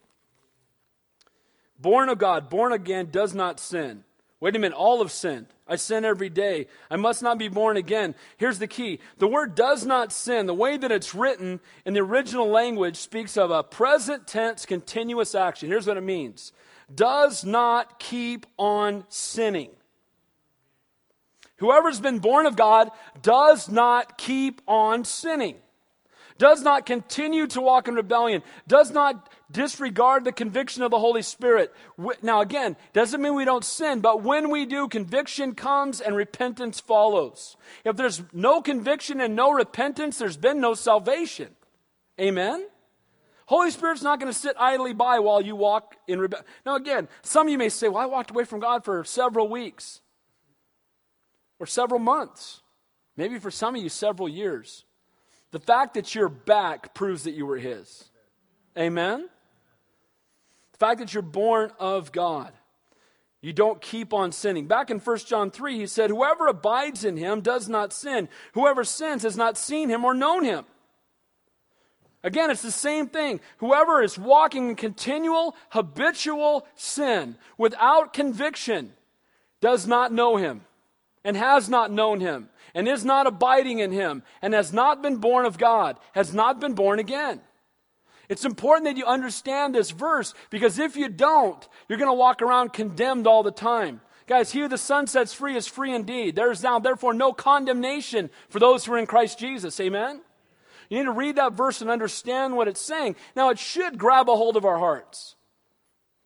[1.80, 4.04] Born of God, born again, does not sin.
[4.38, 5.48] Wait a minute, all have sinned.
[5.66, 6.68] I sin every day.
[6.88, 8.14] I must not be born again.
[8.36, 12.00] Here's the key the word does not sin, the way that it's written in the
[12.00, 15.68] original language, speaks of a present tense continuous action.
[15.68, 16.52] Here's what it means
[16.94, 19.70] does not keep on sinning.
[21.60, 22.90] Whoever's been born of God
[23.20, 25.56] does not keep on sinning,
[26.38, 31.20] does not continue to walk in rebellion, does not disregard the conviction of the Holy
[31.20, 31.70] Spirit.
[32.22, 36.80] Now, again, doesn't mean we don't sin, but when we do, conviction comes and repentance
[36.80, 37.58] follows.
[37.84, 41.48] If there's no conviction and no repentance, there's been no salvation.
[42.18, 42.66] Amen?
[43.44, 46.46] Holy Spirit's not going to sit idly by while you walk in rebellion.
[46.64, 49.48] Now, again, some of you may say, Well, I walked away from God for several
[49.48, 50.00] weeks
[51.60, 52.62] or several months,
[53.16, 54.84] maybe for some of you, several years.
[55.52, 58.08] The fact that you're back proves that you were His.
[58.76, 59.28] Amen?
[60.72, 62.52] The fact that you're born of God.
[63.42, 64.66] You don't keep on sinning.
[64.66, 68.28] Back in 1 John 3, he said, Whoever abides in him does not sin.
[68.52, 70.66] Whoever sins has not seen him or known him.
[72.22, 73.40] Again, it's the same thing.
[73.58, 78.92] Whoever is walking in continual, habitual sin without conviction
[79.62, 80.60] does not know him
[81.24, 85.16] and has not known him, and is not abiding in him, and has not been
[85.16, 87.40] born of God, has not been born again.
[88.28, 92.42] It's important that you understand this verse because if you don't, you're going to walk
[92.42, 94.00] around condemned all the time.
[94.28, 96.36] Guys, he who the Son sets free is free indeed.
[96.36, 99.80] There is now, therefore, no condemnation for those who are in Christ Jesus.
[99.80, 100.20] Amen?
[100.88, 103.16] You need to read that verse and understand what it's saying.
[103.34, 105.34] Now, it should grab a hold of our hearts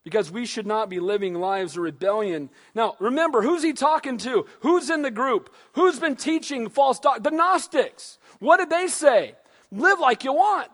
[0.04, 2.50] because we should not be living lives of rebellion.
[2.74, 4.46] Now, remember, who's he talking to?
[4.60, 5.52] Who's in the group?
[5.72, 7.22] Who's been teaching false doctrine?
[7.22, 8.18] The Gnostics.
[8.38, 9.34] What did they say?
[9.72, 10.70] Live like you want.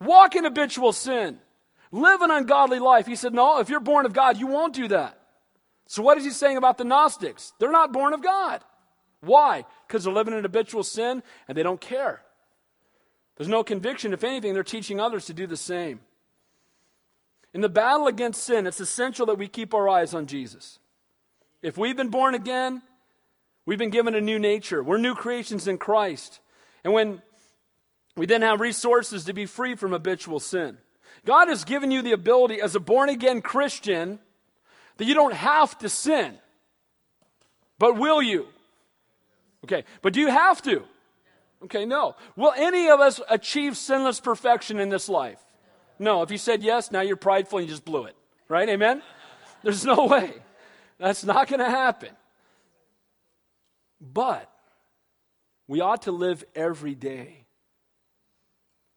[0.00, 1.38] Walk in habitual sin.
[1.92, 3.06] Live an ungodly life.
[3.06, 5.20] He said, No, if you're born of God, you won't do that.
[5.86, 7.52] So, what is he saying about the Gnostics?
[7.58, 8.62] They're not born of God.
[9.20, 9.64] Why?
[9.86, 12.22] Because they're living in habitual sin and they don't care.
[13.36, 14.12] There's no conviction.
[14.12, 16.00] If anything, they're teaching others to do the same.
[17.54, 20.80] In the battle against sin, it's essential that we keep our eyes on Jesus.
[21.62, 22.82] If we've been born again,
[23.64, 24.82] we've been given a new nature.
[24.82, 26.40] We're new creations in Christ.
[26.82, 27.22] And when
[28.16, 30.78] we then have resources to be free from habitual sin,
[31.24, 34.18] God has given you the ability as a born again Christian
[34.96, 36.34] that you don't have to sin.
[37.78, 38.46] But will you?
[39.64, 40.82] Okay, but do you have to?
[41.64, 42.16] Okay, no.
[42.36, 45.40] Will any of us achieve sinless perfection in this life?
[45.98, 46.22] No.
[46.22, 48.16] If you said yes, now you're prideful and you just blew it.
[48.48, 48.68] Right?
[48.68, 49.02] Amen?
[49.62, 50.32] There's no way.
[50.98, 52.10] That's not going to happen.
[54.00, 54.50] But
[55.66, 57.46] we ought to live every day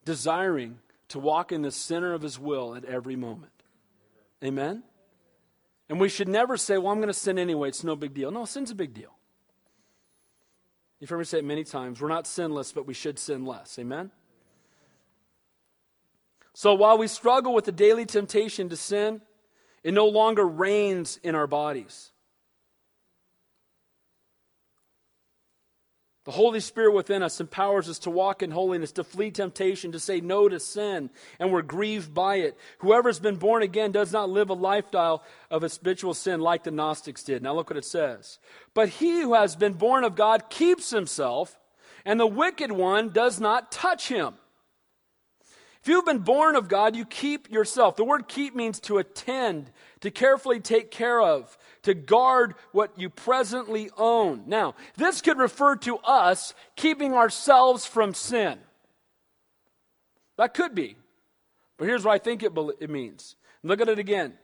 [0.04, 0.78] desiring
[1.08, 3.52] to walk in the center of His will at every moment.
[4.44, 4.82] Amen?
[5.88, 7.68] And we should never say, well, I'm going to sin anyway.
[7.68, 8.30] It's no big deal.
[8.30, 9.14] No, sin's a big deal.
[11.00, 12.00] You've heard me say it many times.
[12.00, 13.78] We're not sinless, but we should sin less.
[13.78, 14.10] Amen?
[16.58, 19.20] So while we struggle with the daily temptation to sin,
[19.84, 22.10] it no longer reigns in our bodies.
[26.24, 30.00] The Holy Spirit within us empowers us to walk in holiness, to flee temptation, to
[30.00, 32.58] say no to sin, and we're grieved by it.
[32.78, 36.72] Whoever has been born again does not live a lifestyle of habitual sin like the
[36.72, 37.40] Gnostics did.
[37.40, 38.40] Now look what it says.
[38.74, 41.56] But he who has been born of God keeps himself,
[42.04, 44.34] and the wicked one does not touch him.
[45.88, 47.96] You've been born of God, you keep yourself.
[47.96, 49.70] The word keep means to attend,
[50.00, 54.44] to carefully take care of, to guard what you presently own.
[54.46, 58.58] Now, this could refer to us keeping ourselves from sin.
[60.36, 60.96] That could be.
[61.78, 63.36] But here's what I think it, it means.
[63.62, 64.34] Look at it again.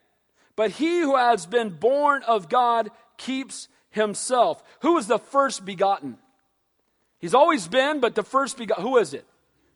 [0.56, 4.62] But he who has been born of God keeps himself.
[4.80, 6.18] Who is the first begotten?
[7.18, 8.84] He's always been, but the first begotten.
[8.84, 9.26] Who is it?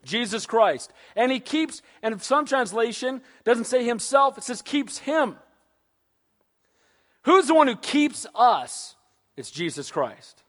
[0.04, 0.92] Jesus Christ.
[1.16, 5.36] And he keeps, and some translation doesn't say himself, it says keeps him.
[7.22, 8.96] Who's the one who keeps us?
[9.36, 10.42] It's Jesus Christ.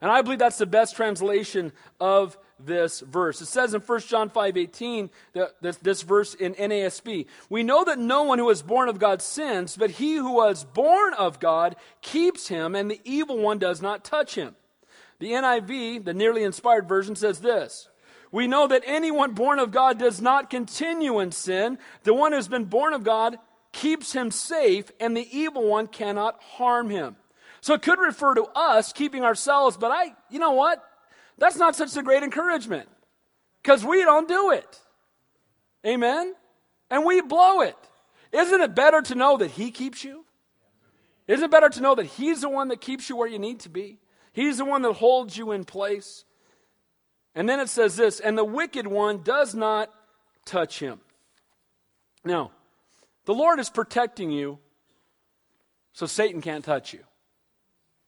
[0.00, 3.40] And I believe that's the best translation of this verse.
[3.40, 5.10] It says in 1 John 5 18,
[5.60, 9.22] this, this verse in NASB, we know that no one who is born of God
[9.22, 13.82] sins, but he who was born of God keeps him, and the evil one does
[13.82, 14.56] not touch him.
[15.18, 17.88] The NIV, the nearly inspired version, says this
[18.36, 21.78] We know that anyone born of God does not continue in sin.
[22.02, 23.38] The one who's been born of God
[23.72, 27.16] keeps him safe, and the evil one cannot harm him.
[27.62, 30.84] So it could refer to us keeping ourselves, but I, you know what?
[31.38, 32.90] That's not such a great encouragement
[33.62, 34.80] because we don't do it.
[35.86, 36.34] Amen?
[36.90, 37.78] And we blow it.
[38.32, 40.26] Isn't it better to know that He keeps you?
[41.26, 43.60] Isn't it better to know that He's the one that keeps you where you need
[43.60, 43.96] to be?
[44.34, 46.25] He's the one that holds you in place.
[47.36, 49.90] And then it says this, and the wicked one does not
[50.46, 51.00] touch him.
[52.24, 52.50] Now,
[53.26, 54.58] the Lord is protecting you
[55.92, 57.00] so Satan can't touch you.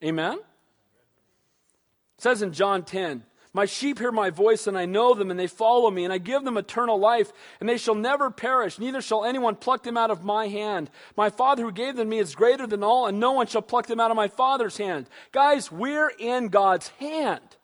[0.02, 0.38] Amen?
[0.38, 3.22] It says in John 10,
[3.52, 6.18] My sheep hear my voice, and I know them, and they follow me, and I
[6.18, 10.10] give them eternal life, and they shall never perish, neither shall anyone pluck them out
[10.10, 10.88] of my hand.
[11.18, 13.62] My Father who gave them to me is greater than all, and no one shall
[13.62, 15.08] pluck them out of my Father's hand.
[15.32, 17.57] Guys, we're in God's hand.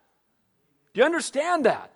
[0.94, 1.90] Do you understand that?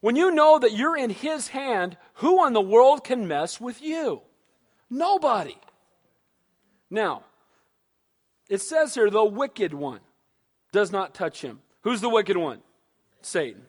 [0.00, 3.80] When you know that you're in His hand, who in the world can mess with
[3.80, 4.22] you?
[4.90, 5.56] Nobody.
[6.90, 7.22] Now,
[8.48, 10.00] it says here, the wicked one
[10.72, 11.60] does not touch him.
[11.82, 12.60] Who's the wicked one?
[13.20, 13.62] Satan.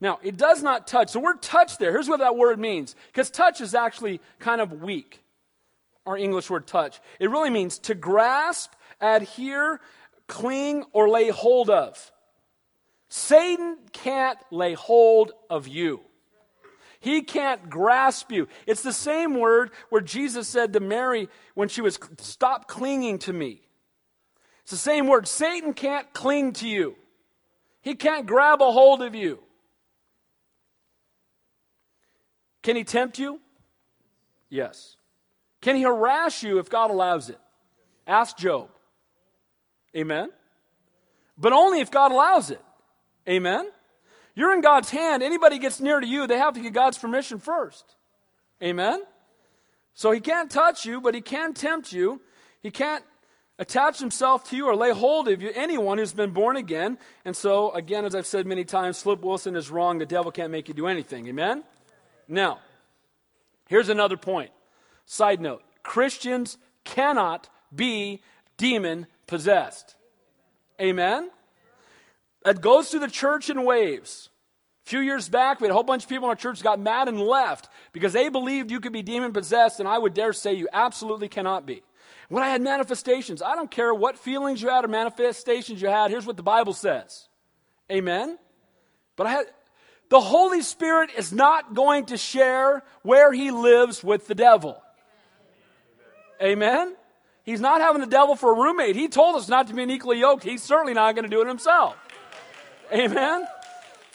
[0.00, 1.12] Now, it does not touch.
[1.12, 2.94] The word touch there, here's what that word means.
[3.06, 5.22] Because touch is actually kind of weak.
[6.04, 7.00] Our English word touch.
[7.18, 9.80] It really means to grasp, adhere,
[10.28, 12.12] cling, or lay hold of.
[13.08, 16.00] Satan can't lay hold of you.
[17.00, 18.48] He can't grasp you.
[18.66, 23.32] It's the same word where Jesus said to Mary when she was, Stop clinging to
[23.32, 23.62] me.
[24.62, 25.28] It's the same word.
[25.28, 26.96] Satan can't cling to you,
[27.80, 29.38] he can't grab a hold of you.
[32.62, 33.40] Can he tempt you?
[34.48, 34.96] Yes.
[35.60, 37.38] Can he harass you if God allows it?
[38.08, 38.70] Ask Job.
[39.96, 40.30] Amen?
[41.38, 42.60] But only if God allows it.
[43.28, 43.70] Amen?
[44.34, 45.22] You're in God's hand.
[45.22, 47.84] Anybody gets near to you, they have to get God's permission first.
[48.62, 49.02] Amen?
[49.94, 52.20] So he can't touch you, but he can tempt you.
[52.62, 53.02] He can't
[53.58, 56.98] attach himself to you or lay hold of you, anyone who's been born again.
[57.24, 59.98] And so, again, as I've said many times, Flip Wilson is wrong.
[59.98, 61.26] The devil can't make you do anything.
[61.28, 61.64] Amen?
[62.28, 62.58] Now,
[63.68, 64.50] here's another point.
[65.06, 68.20] Side note Christians cannot be
[68.56, 69.94] demon possessed.
[70.80, 71.30] Amen?
[72.46, 74.30] It goes through the church in waves.
[74.86, 76.78] A few years back, we had a whole bunch of people in our church got
[76.78, 80.32] mad and left because they believed you could be demon possessed, and I would dare
[80.32, 81.82] say you absolutely cannot be.
[82.28, 86.12] When I had manifestations, I don't care what feelings you had or manifestations you had,
[86.12, 87.28] here's what the Bible says.
[87.90, 88.38] Amen?
[89.16, 89.46] But I had,
[90.08, 94.80] the Holy Spirit is not going to share where he lives with the devil.
[96.40, 96.94] Amen?
[97.42, 98.94] He's not having the devil for a roommate.
[98.94, 100.44] He told us not to be unequally yoked.
[100.44, 101.96] He's certainly not going to do it himself.
[102.92, 103.46] Amen?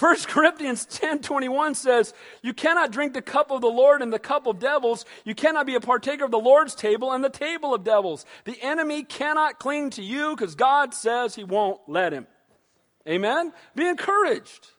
[0.02, 4.18] 1 Corinthians 10 21 says, You cannot drink the cup of the Lord and the
[4.18, 5.06] cup of devils.
[5.26, 8.26] You cannot be a partaker of the Lord's table and the table of devils.
[8.46, 12.26] The enemy cannot cling to you because God says he won't let him.
[13.08, 13.54] Amen?
[13.76, 14.70] Be encouraged.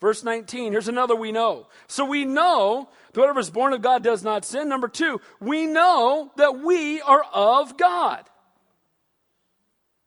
[0.00, 1.66] Verse 19, here's another we know.
[1.86, 4.70] So we know that whatever is born of God does not sin.
[4.70, 8.24] Number two, we know that we are of God.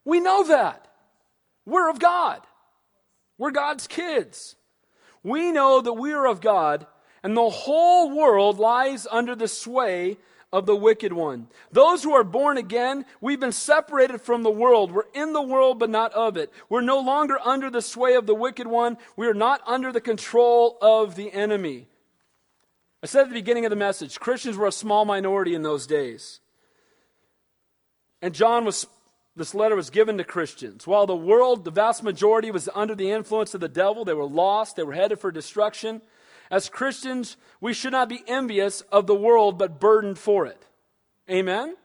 [0.04, 0.88] We know that.
[1.64, 2.40] We're of God.
[3.38, 4.56] We're God's kids.
[5.22, 6.86] We know that we are of God,
[7.22, 10.18] and the whole world lies under the sway
[10.52, 11.48] of the wicked one.
[11.72, 14.92] Those who are born again, we've been separated from the world.
[14.92, 16.52] We're in the world, but not of it.
[16.68, 18.96] We're no longer under the sway of the wicked one.
[19.16, 21.88] We are not under the control of the enemy.
[23.02, 25.88] I said at the beginning of the message, Christians were a small minority in those
[25.88, 26.38] days.
[28.22, 28.86] And John was,
[29.36, 30.86] this letter was given to Christians.
[30.86, 34.24] While the world, the vast majority, was under the influence of the devil, they were
[34.24, 36.02] lost, they were headed for destruction.
[36.50, 40.62] As Christians, we should not be envious of the world, but burdened for it.
[41.28, 41.76] Amen?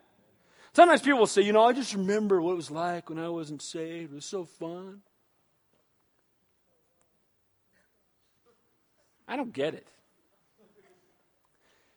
[0.73, 3.29] Sometimes people will say, you know, I just remember what it was like when I
[3.29, 4.11] wasn't saved.
[4.11, 5.01] It was so fun.
[9.27, 9.87] I don't get it.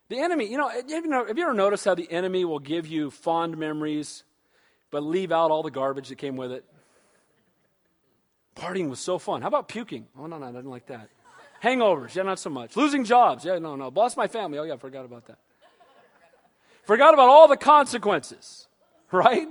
[0.09, 3.57] The enemy, you know, have you, ever noticed how the enemy will give you fond
[3.57, 4.24] memories,
[4.93, 6.64] but leave out all the garbage that came with it?
[8.55, 9.43] Partying was so fun.
[9.43, 10.07] How about puking?
[10.16, 11.09] Oh, no, no, I didn't like that.
[11.64, 12.76] Hangovers, yeah, not so much.
[12.76, 13.88] Losing jobs, yeah, no, no.
[13.88, 15.38] Lost my family, oh, yeah, forgot about that.
[16.84, 18.68] Forgot about all the consequences,
[19.12, 19.49] right?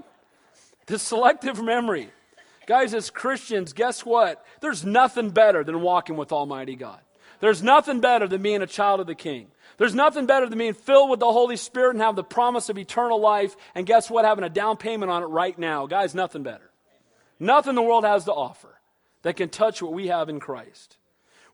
[0.86, 2.10] The selective memory.
[2.68, 4.46] Guys, as Christians, guess what?
[4.62, 7.00] There's nothing better than walking with Almighty God.
[7.40, 9.48] There's nothing better than being a child of the King.
[9.82, 12.78] There's nothing better than being filled with the Holy Spirit and have the promise of
[12.78, 13.58] eternal life.
[13.74, 14.26] And guess what?
[14.26, 15.88] Having a down payment on it right now.
[15.88, 16.70] Guys, nothing better.
[17.40, 18.80] Nothing the world has to offer
[19.24, 20.98] that can touch what we have in Christ.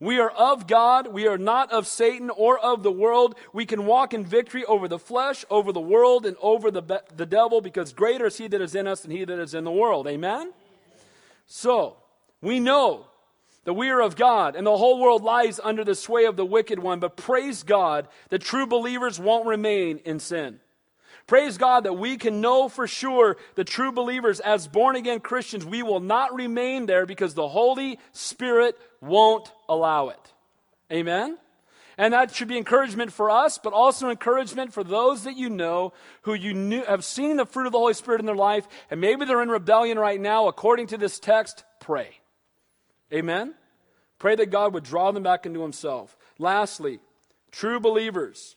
[0.01, 1.07] We are of God.
[1.07, 3.36] We are not of Satan or of the world.
[3.53, 7.25] We can walk in victory over the flesh, over the world, and over the, the
[7.25, 9.71] devil because greater is he that is in us than he that is in the
[9.71, 10.05] world.
[10.05, 10.51] Amen?
[11.45, 11.95] So,
[12.41, 13.05] we know
[13.68, 16.45] that we are of God and the whole world lies under the sway of the
[16.45, 20.61] wicked one, but praise God that true believers won't remain in sin.
[21.28, 25.65] Praise God that we can know for sure the true believers, as born again Christians,
[25.65, 30.34] we will not remain there because the Holy Spirit won't allow it.
[30.89, 31.38] Amen?
[31.97, 35.91] And that should be encouragement for us, but also encouragement for those that you know
[36.22, 39.01] who you knew, have seen the fruit of the Holy Spirit in their life, and
[39.01, 40.47] maybe they're in rebellion right now.
[40.47, 42.16] According to this text, pray.
[43.14, 43.53] Amen?
[44.20, 46.18] Pray that God would draw them back into Himself.
[46.39, 46.99] Lastly,
[47.51, 48.55] true believers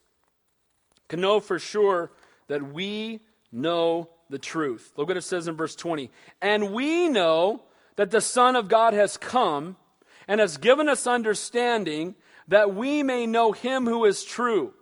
[1.09, 2.11] can know for sure
[2.49, 3.21] that we
[3.53, 4.93] know the truth.
[4.97, 6.11] Look what it says in verse 20.
[6.41, 7.63] And we know
[7.97, 9.77] that the Son of God has come
[10.29, 12.15] and has given us understanding
[12.49, 14.73] that we may know him who is true.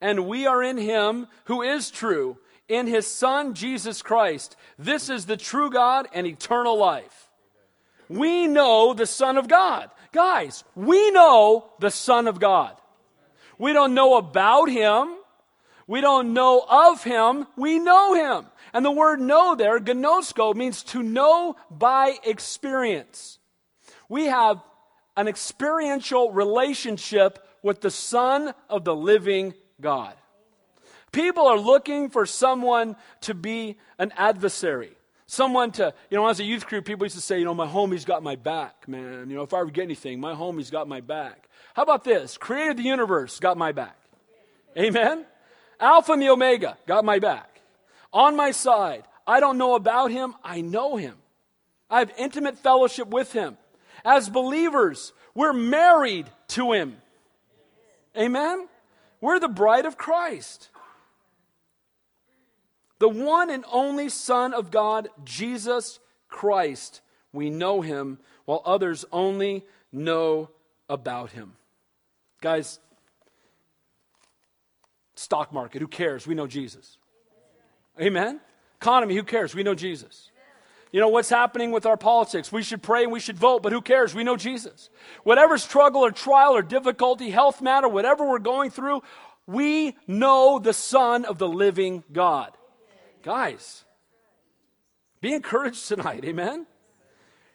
[0.00, 4.56] And we are in him who is true, in his Son, Jesus Christ.
[4.78, 7.29] This is the true God and eternal life.
[8.10, 9.88] We know the Son of God.
[10.12, 12.76] Guys, we know the Son of God.
[13.56, 15.14] We don't know about him.
[15.90, 18.46] We don't know of him, we know him.
[18.72, 23.40] And the word know there, gnosko, means to know by experience.
[24.08, 24.62] We have
[25.16, 30.14] an experiential relationship with the Son of the living God.
[31.10, 34.92] People are looking for someone to be an adversary.
[35.30, 37.68] Someone to, you know, as a youth group, people used to say, you know, my
[37.68, 39.30] homie's got my back, man.
[39.30, 41.48] You know, if I ever get anything, my homie's got my back.
[41.74, 42.36] How about this?
[42.36, 43.96] Created the universe, got my back.
[44.76, 45.24] Amen?
[45.78, 47.60] Alpha and the Omega, got my back.
[48.12, 49.04] On my side.
[49.24, 51.14] I don't know about him, I know him.
[51.88, 53.56] I have intimate fellowship with him.
[54.04, 56.96] As believers, we're married to him.
[58.18, 58.66] Amen?
[59.20, 60.69] We're the bride of Christ.
[63.00, 65.98] The one and only Son of God, Jesus
[66.28, 67.00] Christ.
[67.32, 70.50] We know him while others only know
[70.88, 71.54] about him.
[72.42, 72.78] Guys,
[75.14, 76.26] stock market, who cares?
[76.26, 76.98] We know Jesus.
[78.00, 78.38] Amen?
[78.80, 79.54] Economy, who cares?
[79.54, 80.30] We know Jesus.
[80.92, 82.52] You know what's happening with our politics?
[82.52, 84.14] We should pray and we should vote, but who cares?
[84.14, 84.90] We know Jesus.
[85.22, 89.02] Whatever struggle or trial or difficulty, health matter, whatever we're going through,
[89.46, 92.56] we know the Son of the living God.
[93.22, 93.84] Guys,
[95.20, 96.24] be encouraged tonight.
[96.24, 96.66] Amen?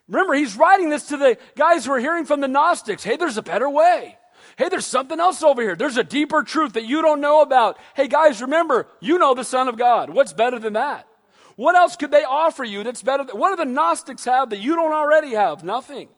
[0.07, 3.03] Remember, he's writing this to the guys who are hearing from the Gnostics.
[3.03, 4.18] Hey, there's a better way.
[4.57, 5.76] Hey, there's something else over here.
[5.76, 7.78] There's a deeper truth that you don't know about.
[7.95, 10.11] Hey, guys, remember, you know the Son of God.
[10.11, 11.07] What's better than that?
[11.55, 13.24] What else could they offer you that's better?
[13.24, 15.63] Than, what do the Gnostics have that you don't already have?
[15.63, 16.09] Nothing.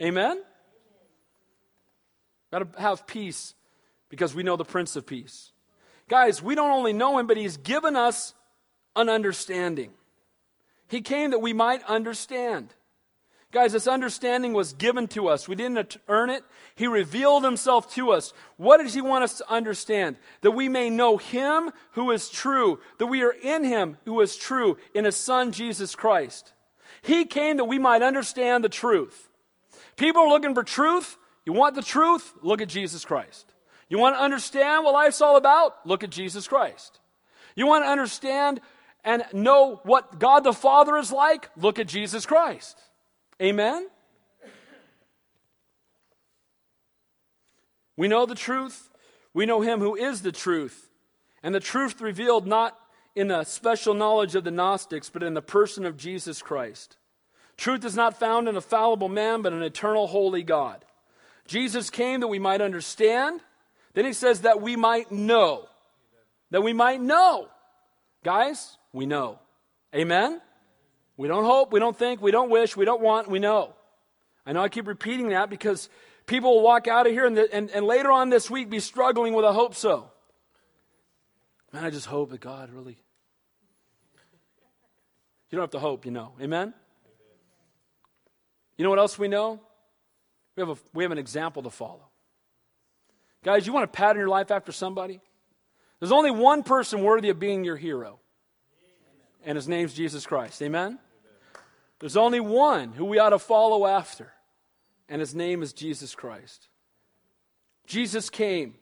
[0.00, 0.40] Amen?
[2.52, 3.54] Got to have peace
[4.08, 5.52] because we know the Prince of Peace.
[6.08, 8.34] Guys, we don't only know him, but he's given us
[8.96, 9.92] an understanding.
[10.88, 12.74] He came that we might understand.
[13.50, 15.48] Guys, this understanding was given to us.
[15.48, 16.44] We didn't earn it.
[16.74, 18.34] He revealed himself to us.
[18.58, 20.16] What does he want us to understand?
[20.42, 24.36] That we may know him who is true, that we are in him who is
[24.36, 26.52] true, in his son Jesus Christ.
[27.00, 29.30] He came that we might understand the truth.
[29.96, 31.16] People are looking for truth.
[31.46, 32.34] You want the truth?
[32.42, 33.54] Look at Jesus Christ.
[33.88, 35.86] You want to understand what life's all about?
[35.86, 37.00] Look at Jesus Christ.
[37.56, 38.60] You want to understand
[39.08, 41.48] and know what God the Father is like?
[41.56, 42.78] Look at Jesus Christ.
[43.40, 43.88] Amen?
[47.96, 48.90] We know the truth.
[49.32, 50.90] We know him who is the truth.
[51.42, 52.78] And the truth revealed not
[53.16, 56.98] in the special knowledge of the Gnostics, but in the person of Jesus Christ.
[57.56, 60.84] Truth is not found in a fallible man, but an eternal holy God.
[61.46, 63.40] Jesus came that we might understand.
[63.94, 65.66] Then he says that we might know.
[66.50, 67.48] That we might know.
[68.22, 69.38] Guys, we know.
[69.94, 70.40] Amen?
[71.16, 73.74] We don't hope, we don't think, we don't wish, we don't want, we know.
[74.46, 75.88] I know I keep repeating that because
[76.26, 78.80] people will walk out of here and, the, and, and later on this week be
[78.80, 80.10] struggling with a hope so.
[81.72, 82.98] Man, I just hope that God really.
[85.50, 86.32] You don't have to hope, you know.
[86.40, 86.72] Amen?
[88.76, 89.60] You know what else we know?
[90.56, 92.08] We have, a, we have an example to follow.
[93.44, 95.20] Guys, you want to pattern your life after somebody?
[96.00, 98.20] There's only one person worthy of being your hero,
[99.44, 100.60] and his name's Jesus Christ.
[100.62, 100.98] Amen?
[102.00, 104.32] There's only one who we ought to follow after,
[105.08, 106.68] and his name is Jesus Christ.
[107.86, 108.74] Jesus came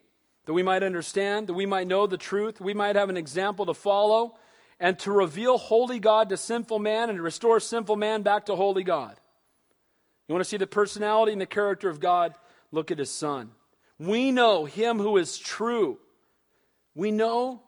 [0.44, 3.66] that we might understand, that we might know the truth, we might have an example
[3.66, 4.36] to follow,
[4.78, 8.56] and to reveal holy God to sinful man and to restore sinful man back to
[8.56, 9.18] holy God.
[10.28, 12.34] You want to see the personality and the character of God?
[12.72, 13.52] Look at his son.
[13.98, 15.98] We know him who is true.
[16.94, 17.62] We know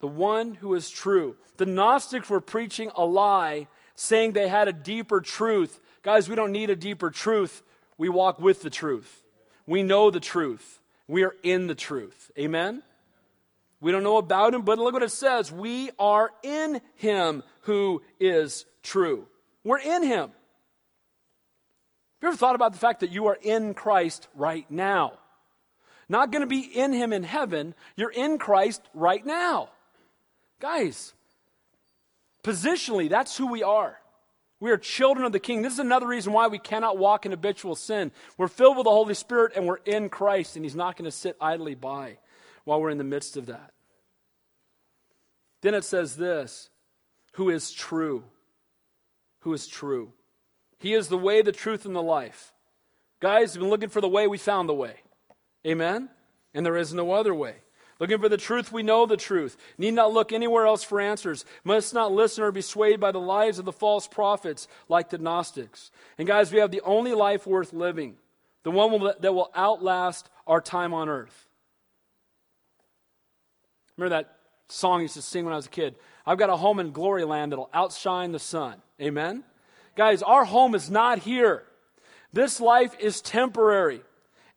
[0.00, 1.36] the one who is true.
[1.58, 5.78] The Gnostics were preaching a lie saying they had a deeper truth.
[6.02, 7.62] Guys, we don't need a deeper truth.
[7.98, 9.22] We walk with the truth.
[9.66, 10.80] We know the truth.
[11.06, 12.30] We are in the truth.
[12.38, 12.82] Amen?
[13.80, 15.52] We don't know about him, but look what it says.
[15.52, 19.26] We are in him who is true.
[19.64, 20.30] We're in him.
[22.20, 25.14] Have you ever thought about the fact that you are in Christ right now?
[26.08, 29.70] Not going to be in him in heaven, you're in Christ right now.
[30.60, 31.14] Guys,
[32.42, 33.98] Positionally, that's who we are.
[34.60, 35.62] We are children of the King.
[35.62, 38.12] This is another reason why we cannot walk in habitual sin.
[38.36, 41.10] We're filled with the Holy Spirit and we're in Christ, and He's not going to
[41.10, 42.18] sit idly by
[42.64, 43.72] while we're in the midst of that.
[45.62, 46.70] Then it says this
[47.32, 48.24] who is true.
[49.40, 50.12] Who is true.
[50.78, 52.52] He is the way, the truth, and the life.
[53.20, 54.94] Guys, we've been looking for the way, we found the way.
[55.66, 56.10] Amen?
[56.52, 57.56] And there is no other way.
[58.00, 59.58] Looking for the truth, we know the truth.
[59.76, 61.44] Need not look anywhere else for answers.
[61.64, 65.18] Must not listen or be swayed by the lies of the false prophets like the
[65.18, 65.90] Gnostics.
[66.16, 68.16] And guys, we have the only life worth living,
[68.62, 71.46] the one that will outlast our time on earth.
[73.98, 74.34] Remember that
[74.68, 75.94] song I used to sing when I was a kid?
[76.24, 78.80] I've got a home in glory land that'll outshine the sun.
[78.98, 79.44] Amen?
[79.94, 81.64] Guys, our home is not here.
[82.32, 84.00] This life is temporary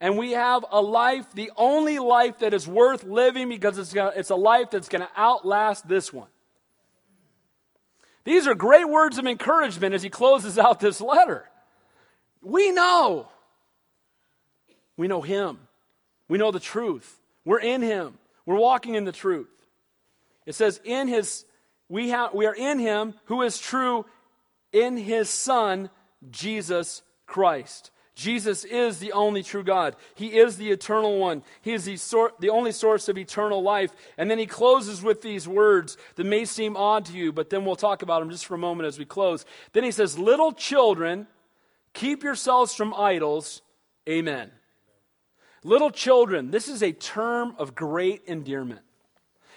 [0.04, 4.12] and we have a life, the only life that is worth living because it's, gonna,
[4.14, 6.28] it's a life that's going to outlast this one.
[8.24, 11.48] These are great words of encouragement as he closes out this letter.
[12.42, 13.28] We know.
[14.98, 15.58] We know him.
[16.28, 17.18] We know the truth.
[17.46, 18.18] We're in him.
[18.44, 19.48] We're walking in the truth.
[20.44, 21.46] It says, in his,
[21.88, 24.04] we, have, we are in him who is true
[24.70, 25.88] in his Son,
[26.30, 27.90] Jesus Christ.
[28.14, 29.96] Jesus is the only true God.
[30.14, 31.42] He is the eternal one.
[31.62, 33.92] He is the, sor- the only source of eternal life.
[34.16, 37.64] And then he closes with these words that may seem odd to you, but then
[37.64, 39.44] we'll talk about them just for a moment as we close.
[39.72, 41.26] Then he says, Little children,
[41.92, 43.62] keep yourselves from idols.
[44.08, 44.52] Amen.
[45.64, 48.82] Little children, this is a term of great endearment.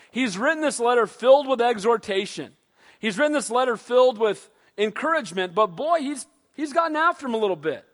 [0.09, 2.53] He's written this letter filled with exhortation.
[2.99, 4.49] He's written this letter filled with
[4.79, 7.85] encouragement, but boy, he's, he's gotten after him a little bit.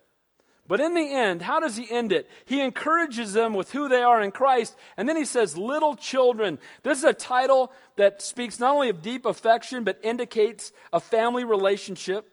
[0.67, 2.29] But in the end, how does he end it?
[2.45, 6.57] He encourages them with who they are in Christ, and then he says, Little children.
[6.83, 11.43] This is a title that speaks not only of deep affection, but indicates a family
[11.43, 12.29] relationship.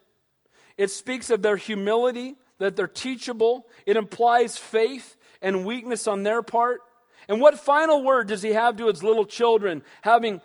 [0.77, 3.67] It speaks of their humility, that they're teachable.
[3.85, 6.81] It implies faith and weakness on their part.
[7.27, 10.41] And what final word does he have to his little children, having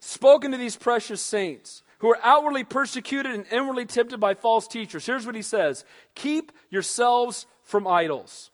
[0.00, 1.82] spoken to these precious saints?
[1.98, 5.06] Who are outwardly persecuted and inwardly tempted by false teachers.
[5.06, 5.84] Here's what he says
[6.14, 8.50] Keep yourselves from idols.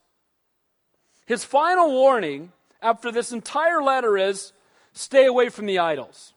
[1.26, 4.53] His final warning after this entire letter is
[4.93, 6.34] stay away from the idols.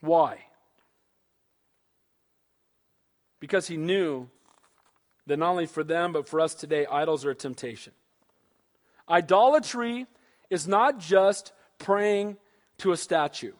[0.00, 0.38] Why?
[3.38, 4.28] Because he knew
[5.26, 7.92] that not only for them, but for us today, idols are a temptation.
[9.08, 10.06] Idolatry
[10.50, 12.36] is not just praying
[12.78, 13.52] to a statue.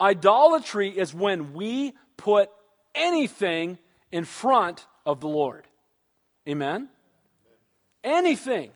[0.00, 2.50] Idolatry is when we put
[2.94, 3.78] anything
[4.10, 5.66] in front of the Lord.
[6.48, 6.88] Amen?
[8.02, 8.70] Anything.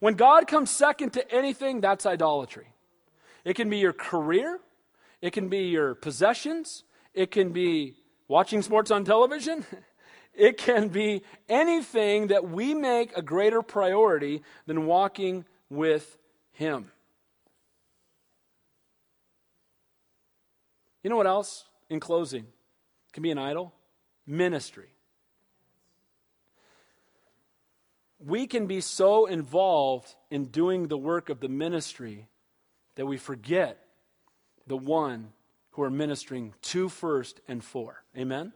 [0.00, 2.66] When God comes second to anything, that's idolatry.
[3.44, 4.60] It can be your career,
[5.20, 6.84] it can be your possessions,
[7.14, 7.94] it can be
[8.28, 9.64] watching sports on television,
[10.34, 16.18] it can be anything that we make a greater priority than walking with
[16.52, 16.90] Him.
[21.04, 22.46] You know what else, in closing,
[23.12, 23.74] can be an idol?
[24.26, 24.88] Ministry.
[28.18, 32.26] We can be so involved in doing the work of the ministry
[32.94, 33.84] that we forget
[34.66, 35.34] the one
[35.72, 38.02] who are ministering to first and for.
[38.16, 38.54] Amen?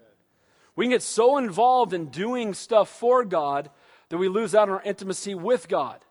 [0.75, 3.69] We can get so involved in doing stuff for God
[4.09, 6.03] that we lose out on our intimacy with God.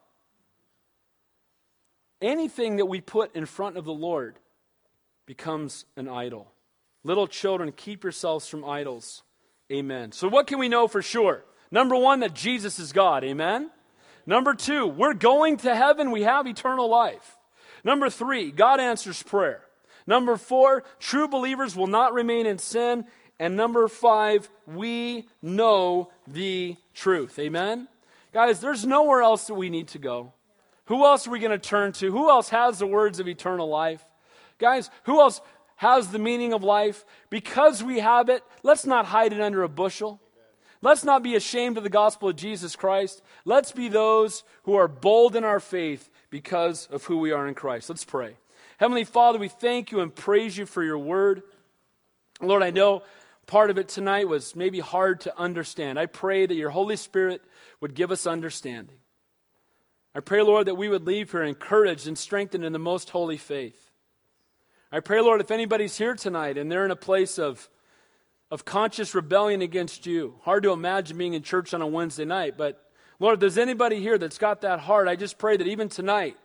[2.21, 4.37] Anything that we put in front of the Lord
[5.27, 6.51] becomes an idol.
[7.03, 9.21] Little children, keep yourselves from idols.
[9.71, 10.11] Amen.
[10.11, 11.43] So, what can we know for sure?
[11.69, 13.23] Number one, that Jesus is God.
[13.23, 13.69] Amen.
[14.25, 16.11] Number two, we're going to heaven.
[16.11, 17.37] We have eternal life.
[17.83, 19.61] Number three, God answers prayer.
[20.07, 23.05] Number four, true believers will not remain in sin.
[23.39, 27.37] And number five, we know the truth.
[27.37, 27.87] Amen?
[28.33, 30.33] Guys, there's nowhere else that we need to go.
[30.85, 32.11] Who else are we going to turn to?
[32.11, 34.05] Who else has the words of eternal life?
[34.59, 35.41] Guys, who else
[35.77, 37.05] has the meaning of life?
[37.29, 40.19] Because we have it, let's not hide it under a bushel.
[40.81, 43.21] Let's not be ashamed of the gospel of Jesus Christ.
[43.45, 47.55] Let's be those who are bold in our faith because of who we are in
[47.55, 47.89] Christ.
[47.89, 48.35] Let's pray.
[48.77, 51.41] Heavenly Father, we thank you and praise you for your word.
[52.41, 53.01] Lord, I know
[53.47, 55.97] part of it tonight was maybe hard to understand.
[55.97, 57.41] I pray that your Holy Spirit
[57.81, 58.97] would give us understanding.
[60.13, 63.37] I pray, Lord, that we would leave here encouraged and strengthened in the most holy
[63.37, 63.86] faith.
[64.91, 67.69] I pray, Lord, if anybody's here tonight and they're in a place of,
[68.49, 72.57] of conscious rebellion against you, hard to imagine being in church on a Wednesday night,
[72.57, 72.81] but
[73.19, 76.37] Lord, if there's anybody here that's got that heart, I just pray that even tonight,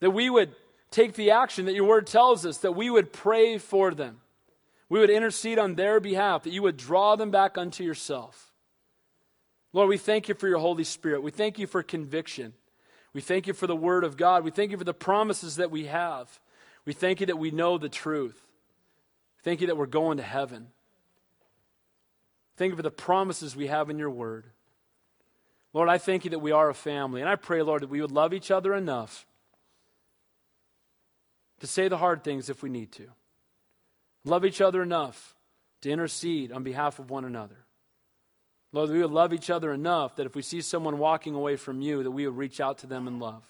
[0.00, 0.54] that we would
[0.90, 4.20] take the action that your word tells us, that we would pray for them.
[4.88, 8.52] We would intercede on their behalf, that you would draw them back unto yourself.
[9.72, 11.22] Lord, we thank you for your Holy Spirit.
[11.22, 12.52] We thank you for conviction.
[13.14, 14.44] We thank you for the Word of God.
[14.44, 16.38] We thank you for the promises that we have.
[16.84, 18.40] We thank you that we know the truth.
[19.42, 20.68] Thank you that we're going to heaven.
[22.56, 24.46] Thank you for the promises we have in your word.
[25.72, 27.20] Lord, I thank you that we are a family.
[27.20, 29.26] And I pray, Lord, that we would love each other enough
[31.60, 33.08] to say the hard things if we need to.
[34.24, 35.34] Love each other enough
[35.80, 37.56] to intercede on behalf of one another.
[38.72, 41.80] Lord, we would love each other enough that if we see someone walking away from
[41.80, 43.44] you, that we would reach out to them in love.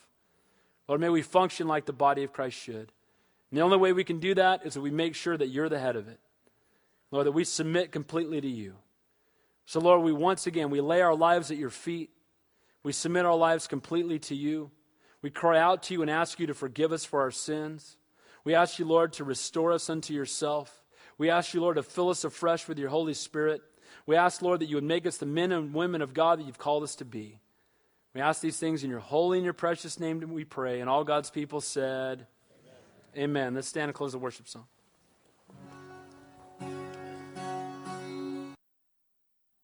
[0.88, 2.92] Lord, may we function like the body of Christ should.
[3.52, 5.68] And the only way we can do that is that we make sure that you're
[5.68, 6.18] the head of it.
[7.10, 8.76] Lord, that we submit completely to you.
[9.66, 12.08] So, Lord, we once again, we lay our lives at your feet.
[12.82, 14.70] We submit our lives completely to you.
[15.20, 17.98] We cry out to you and ask you to forgive us for our sins.
[18.42, 20.82] We ask you, Lord, to restore us unto yourself.
[21.18, 23.60] We ask you, Lord, to fill us afresh with your Holy Spirit.
[24.06, 26.46] We ask, Lord, that you would make us the men and women of God that
[26.46, 27.38] you've called us to be.
[28.14, 30.80] We ask these things in your holy and your precious name, we pray.
[30.80, 32.26] And all God's people said,
[33.16, 33.54] Amen.
[33.54, 34.66] Let's stand and close the worship song.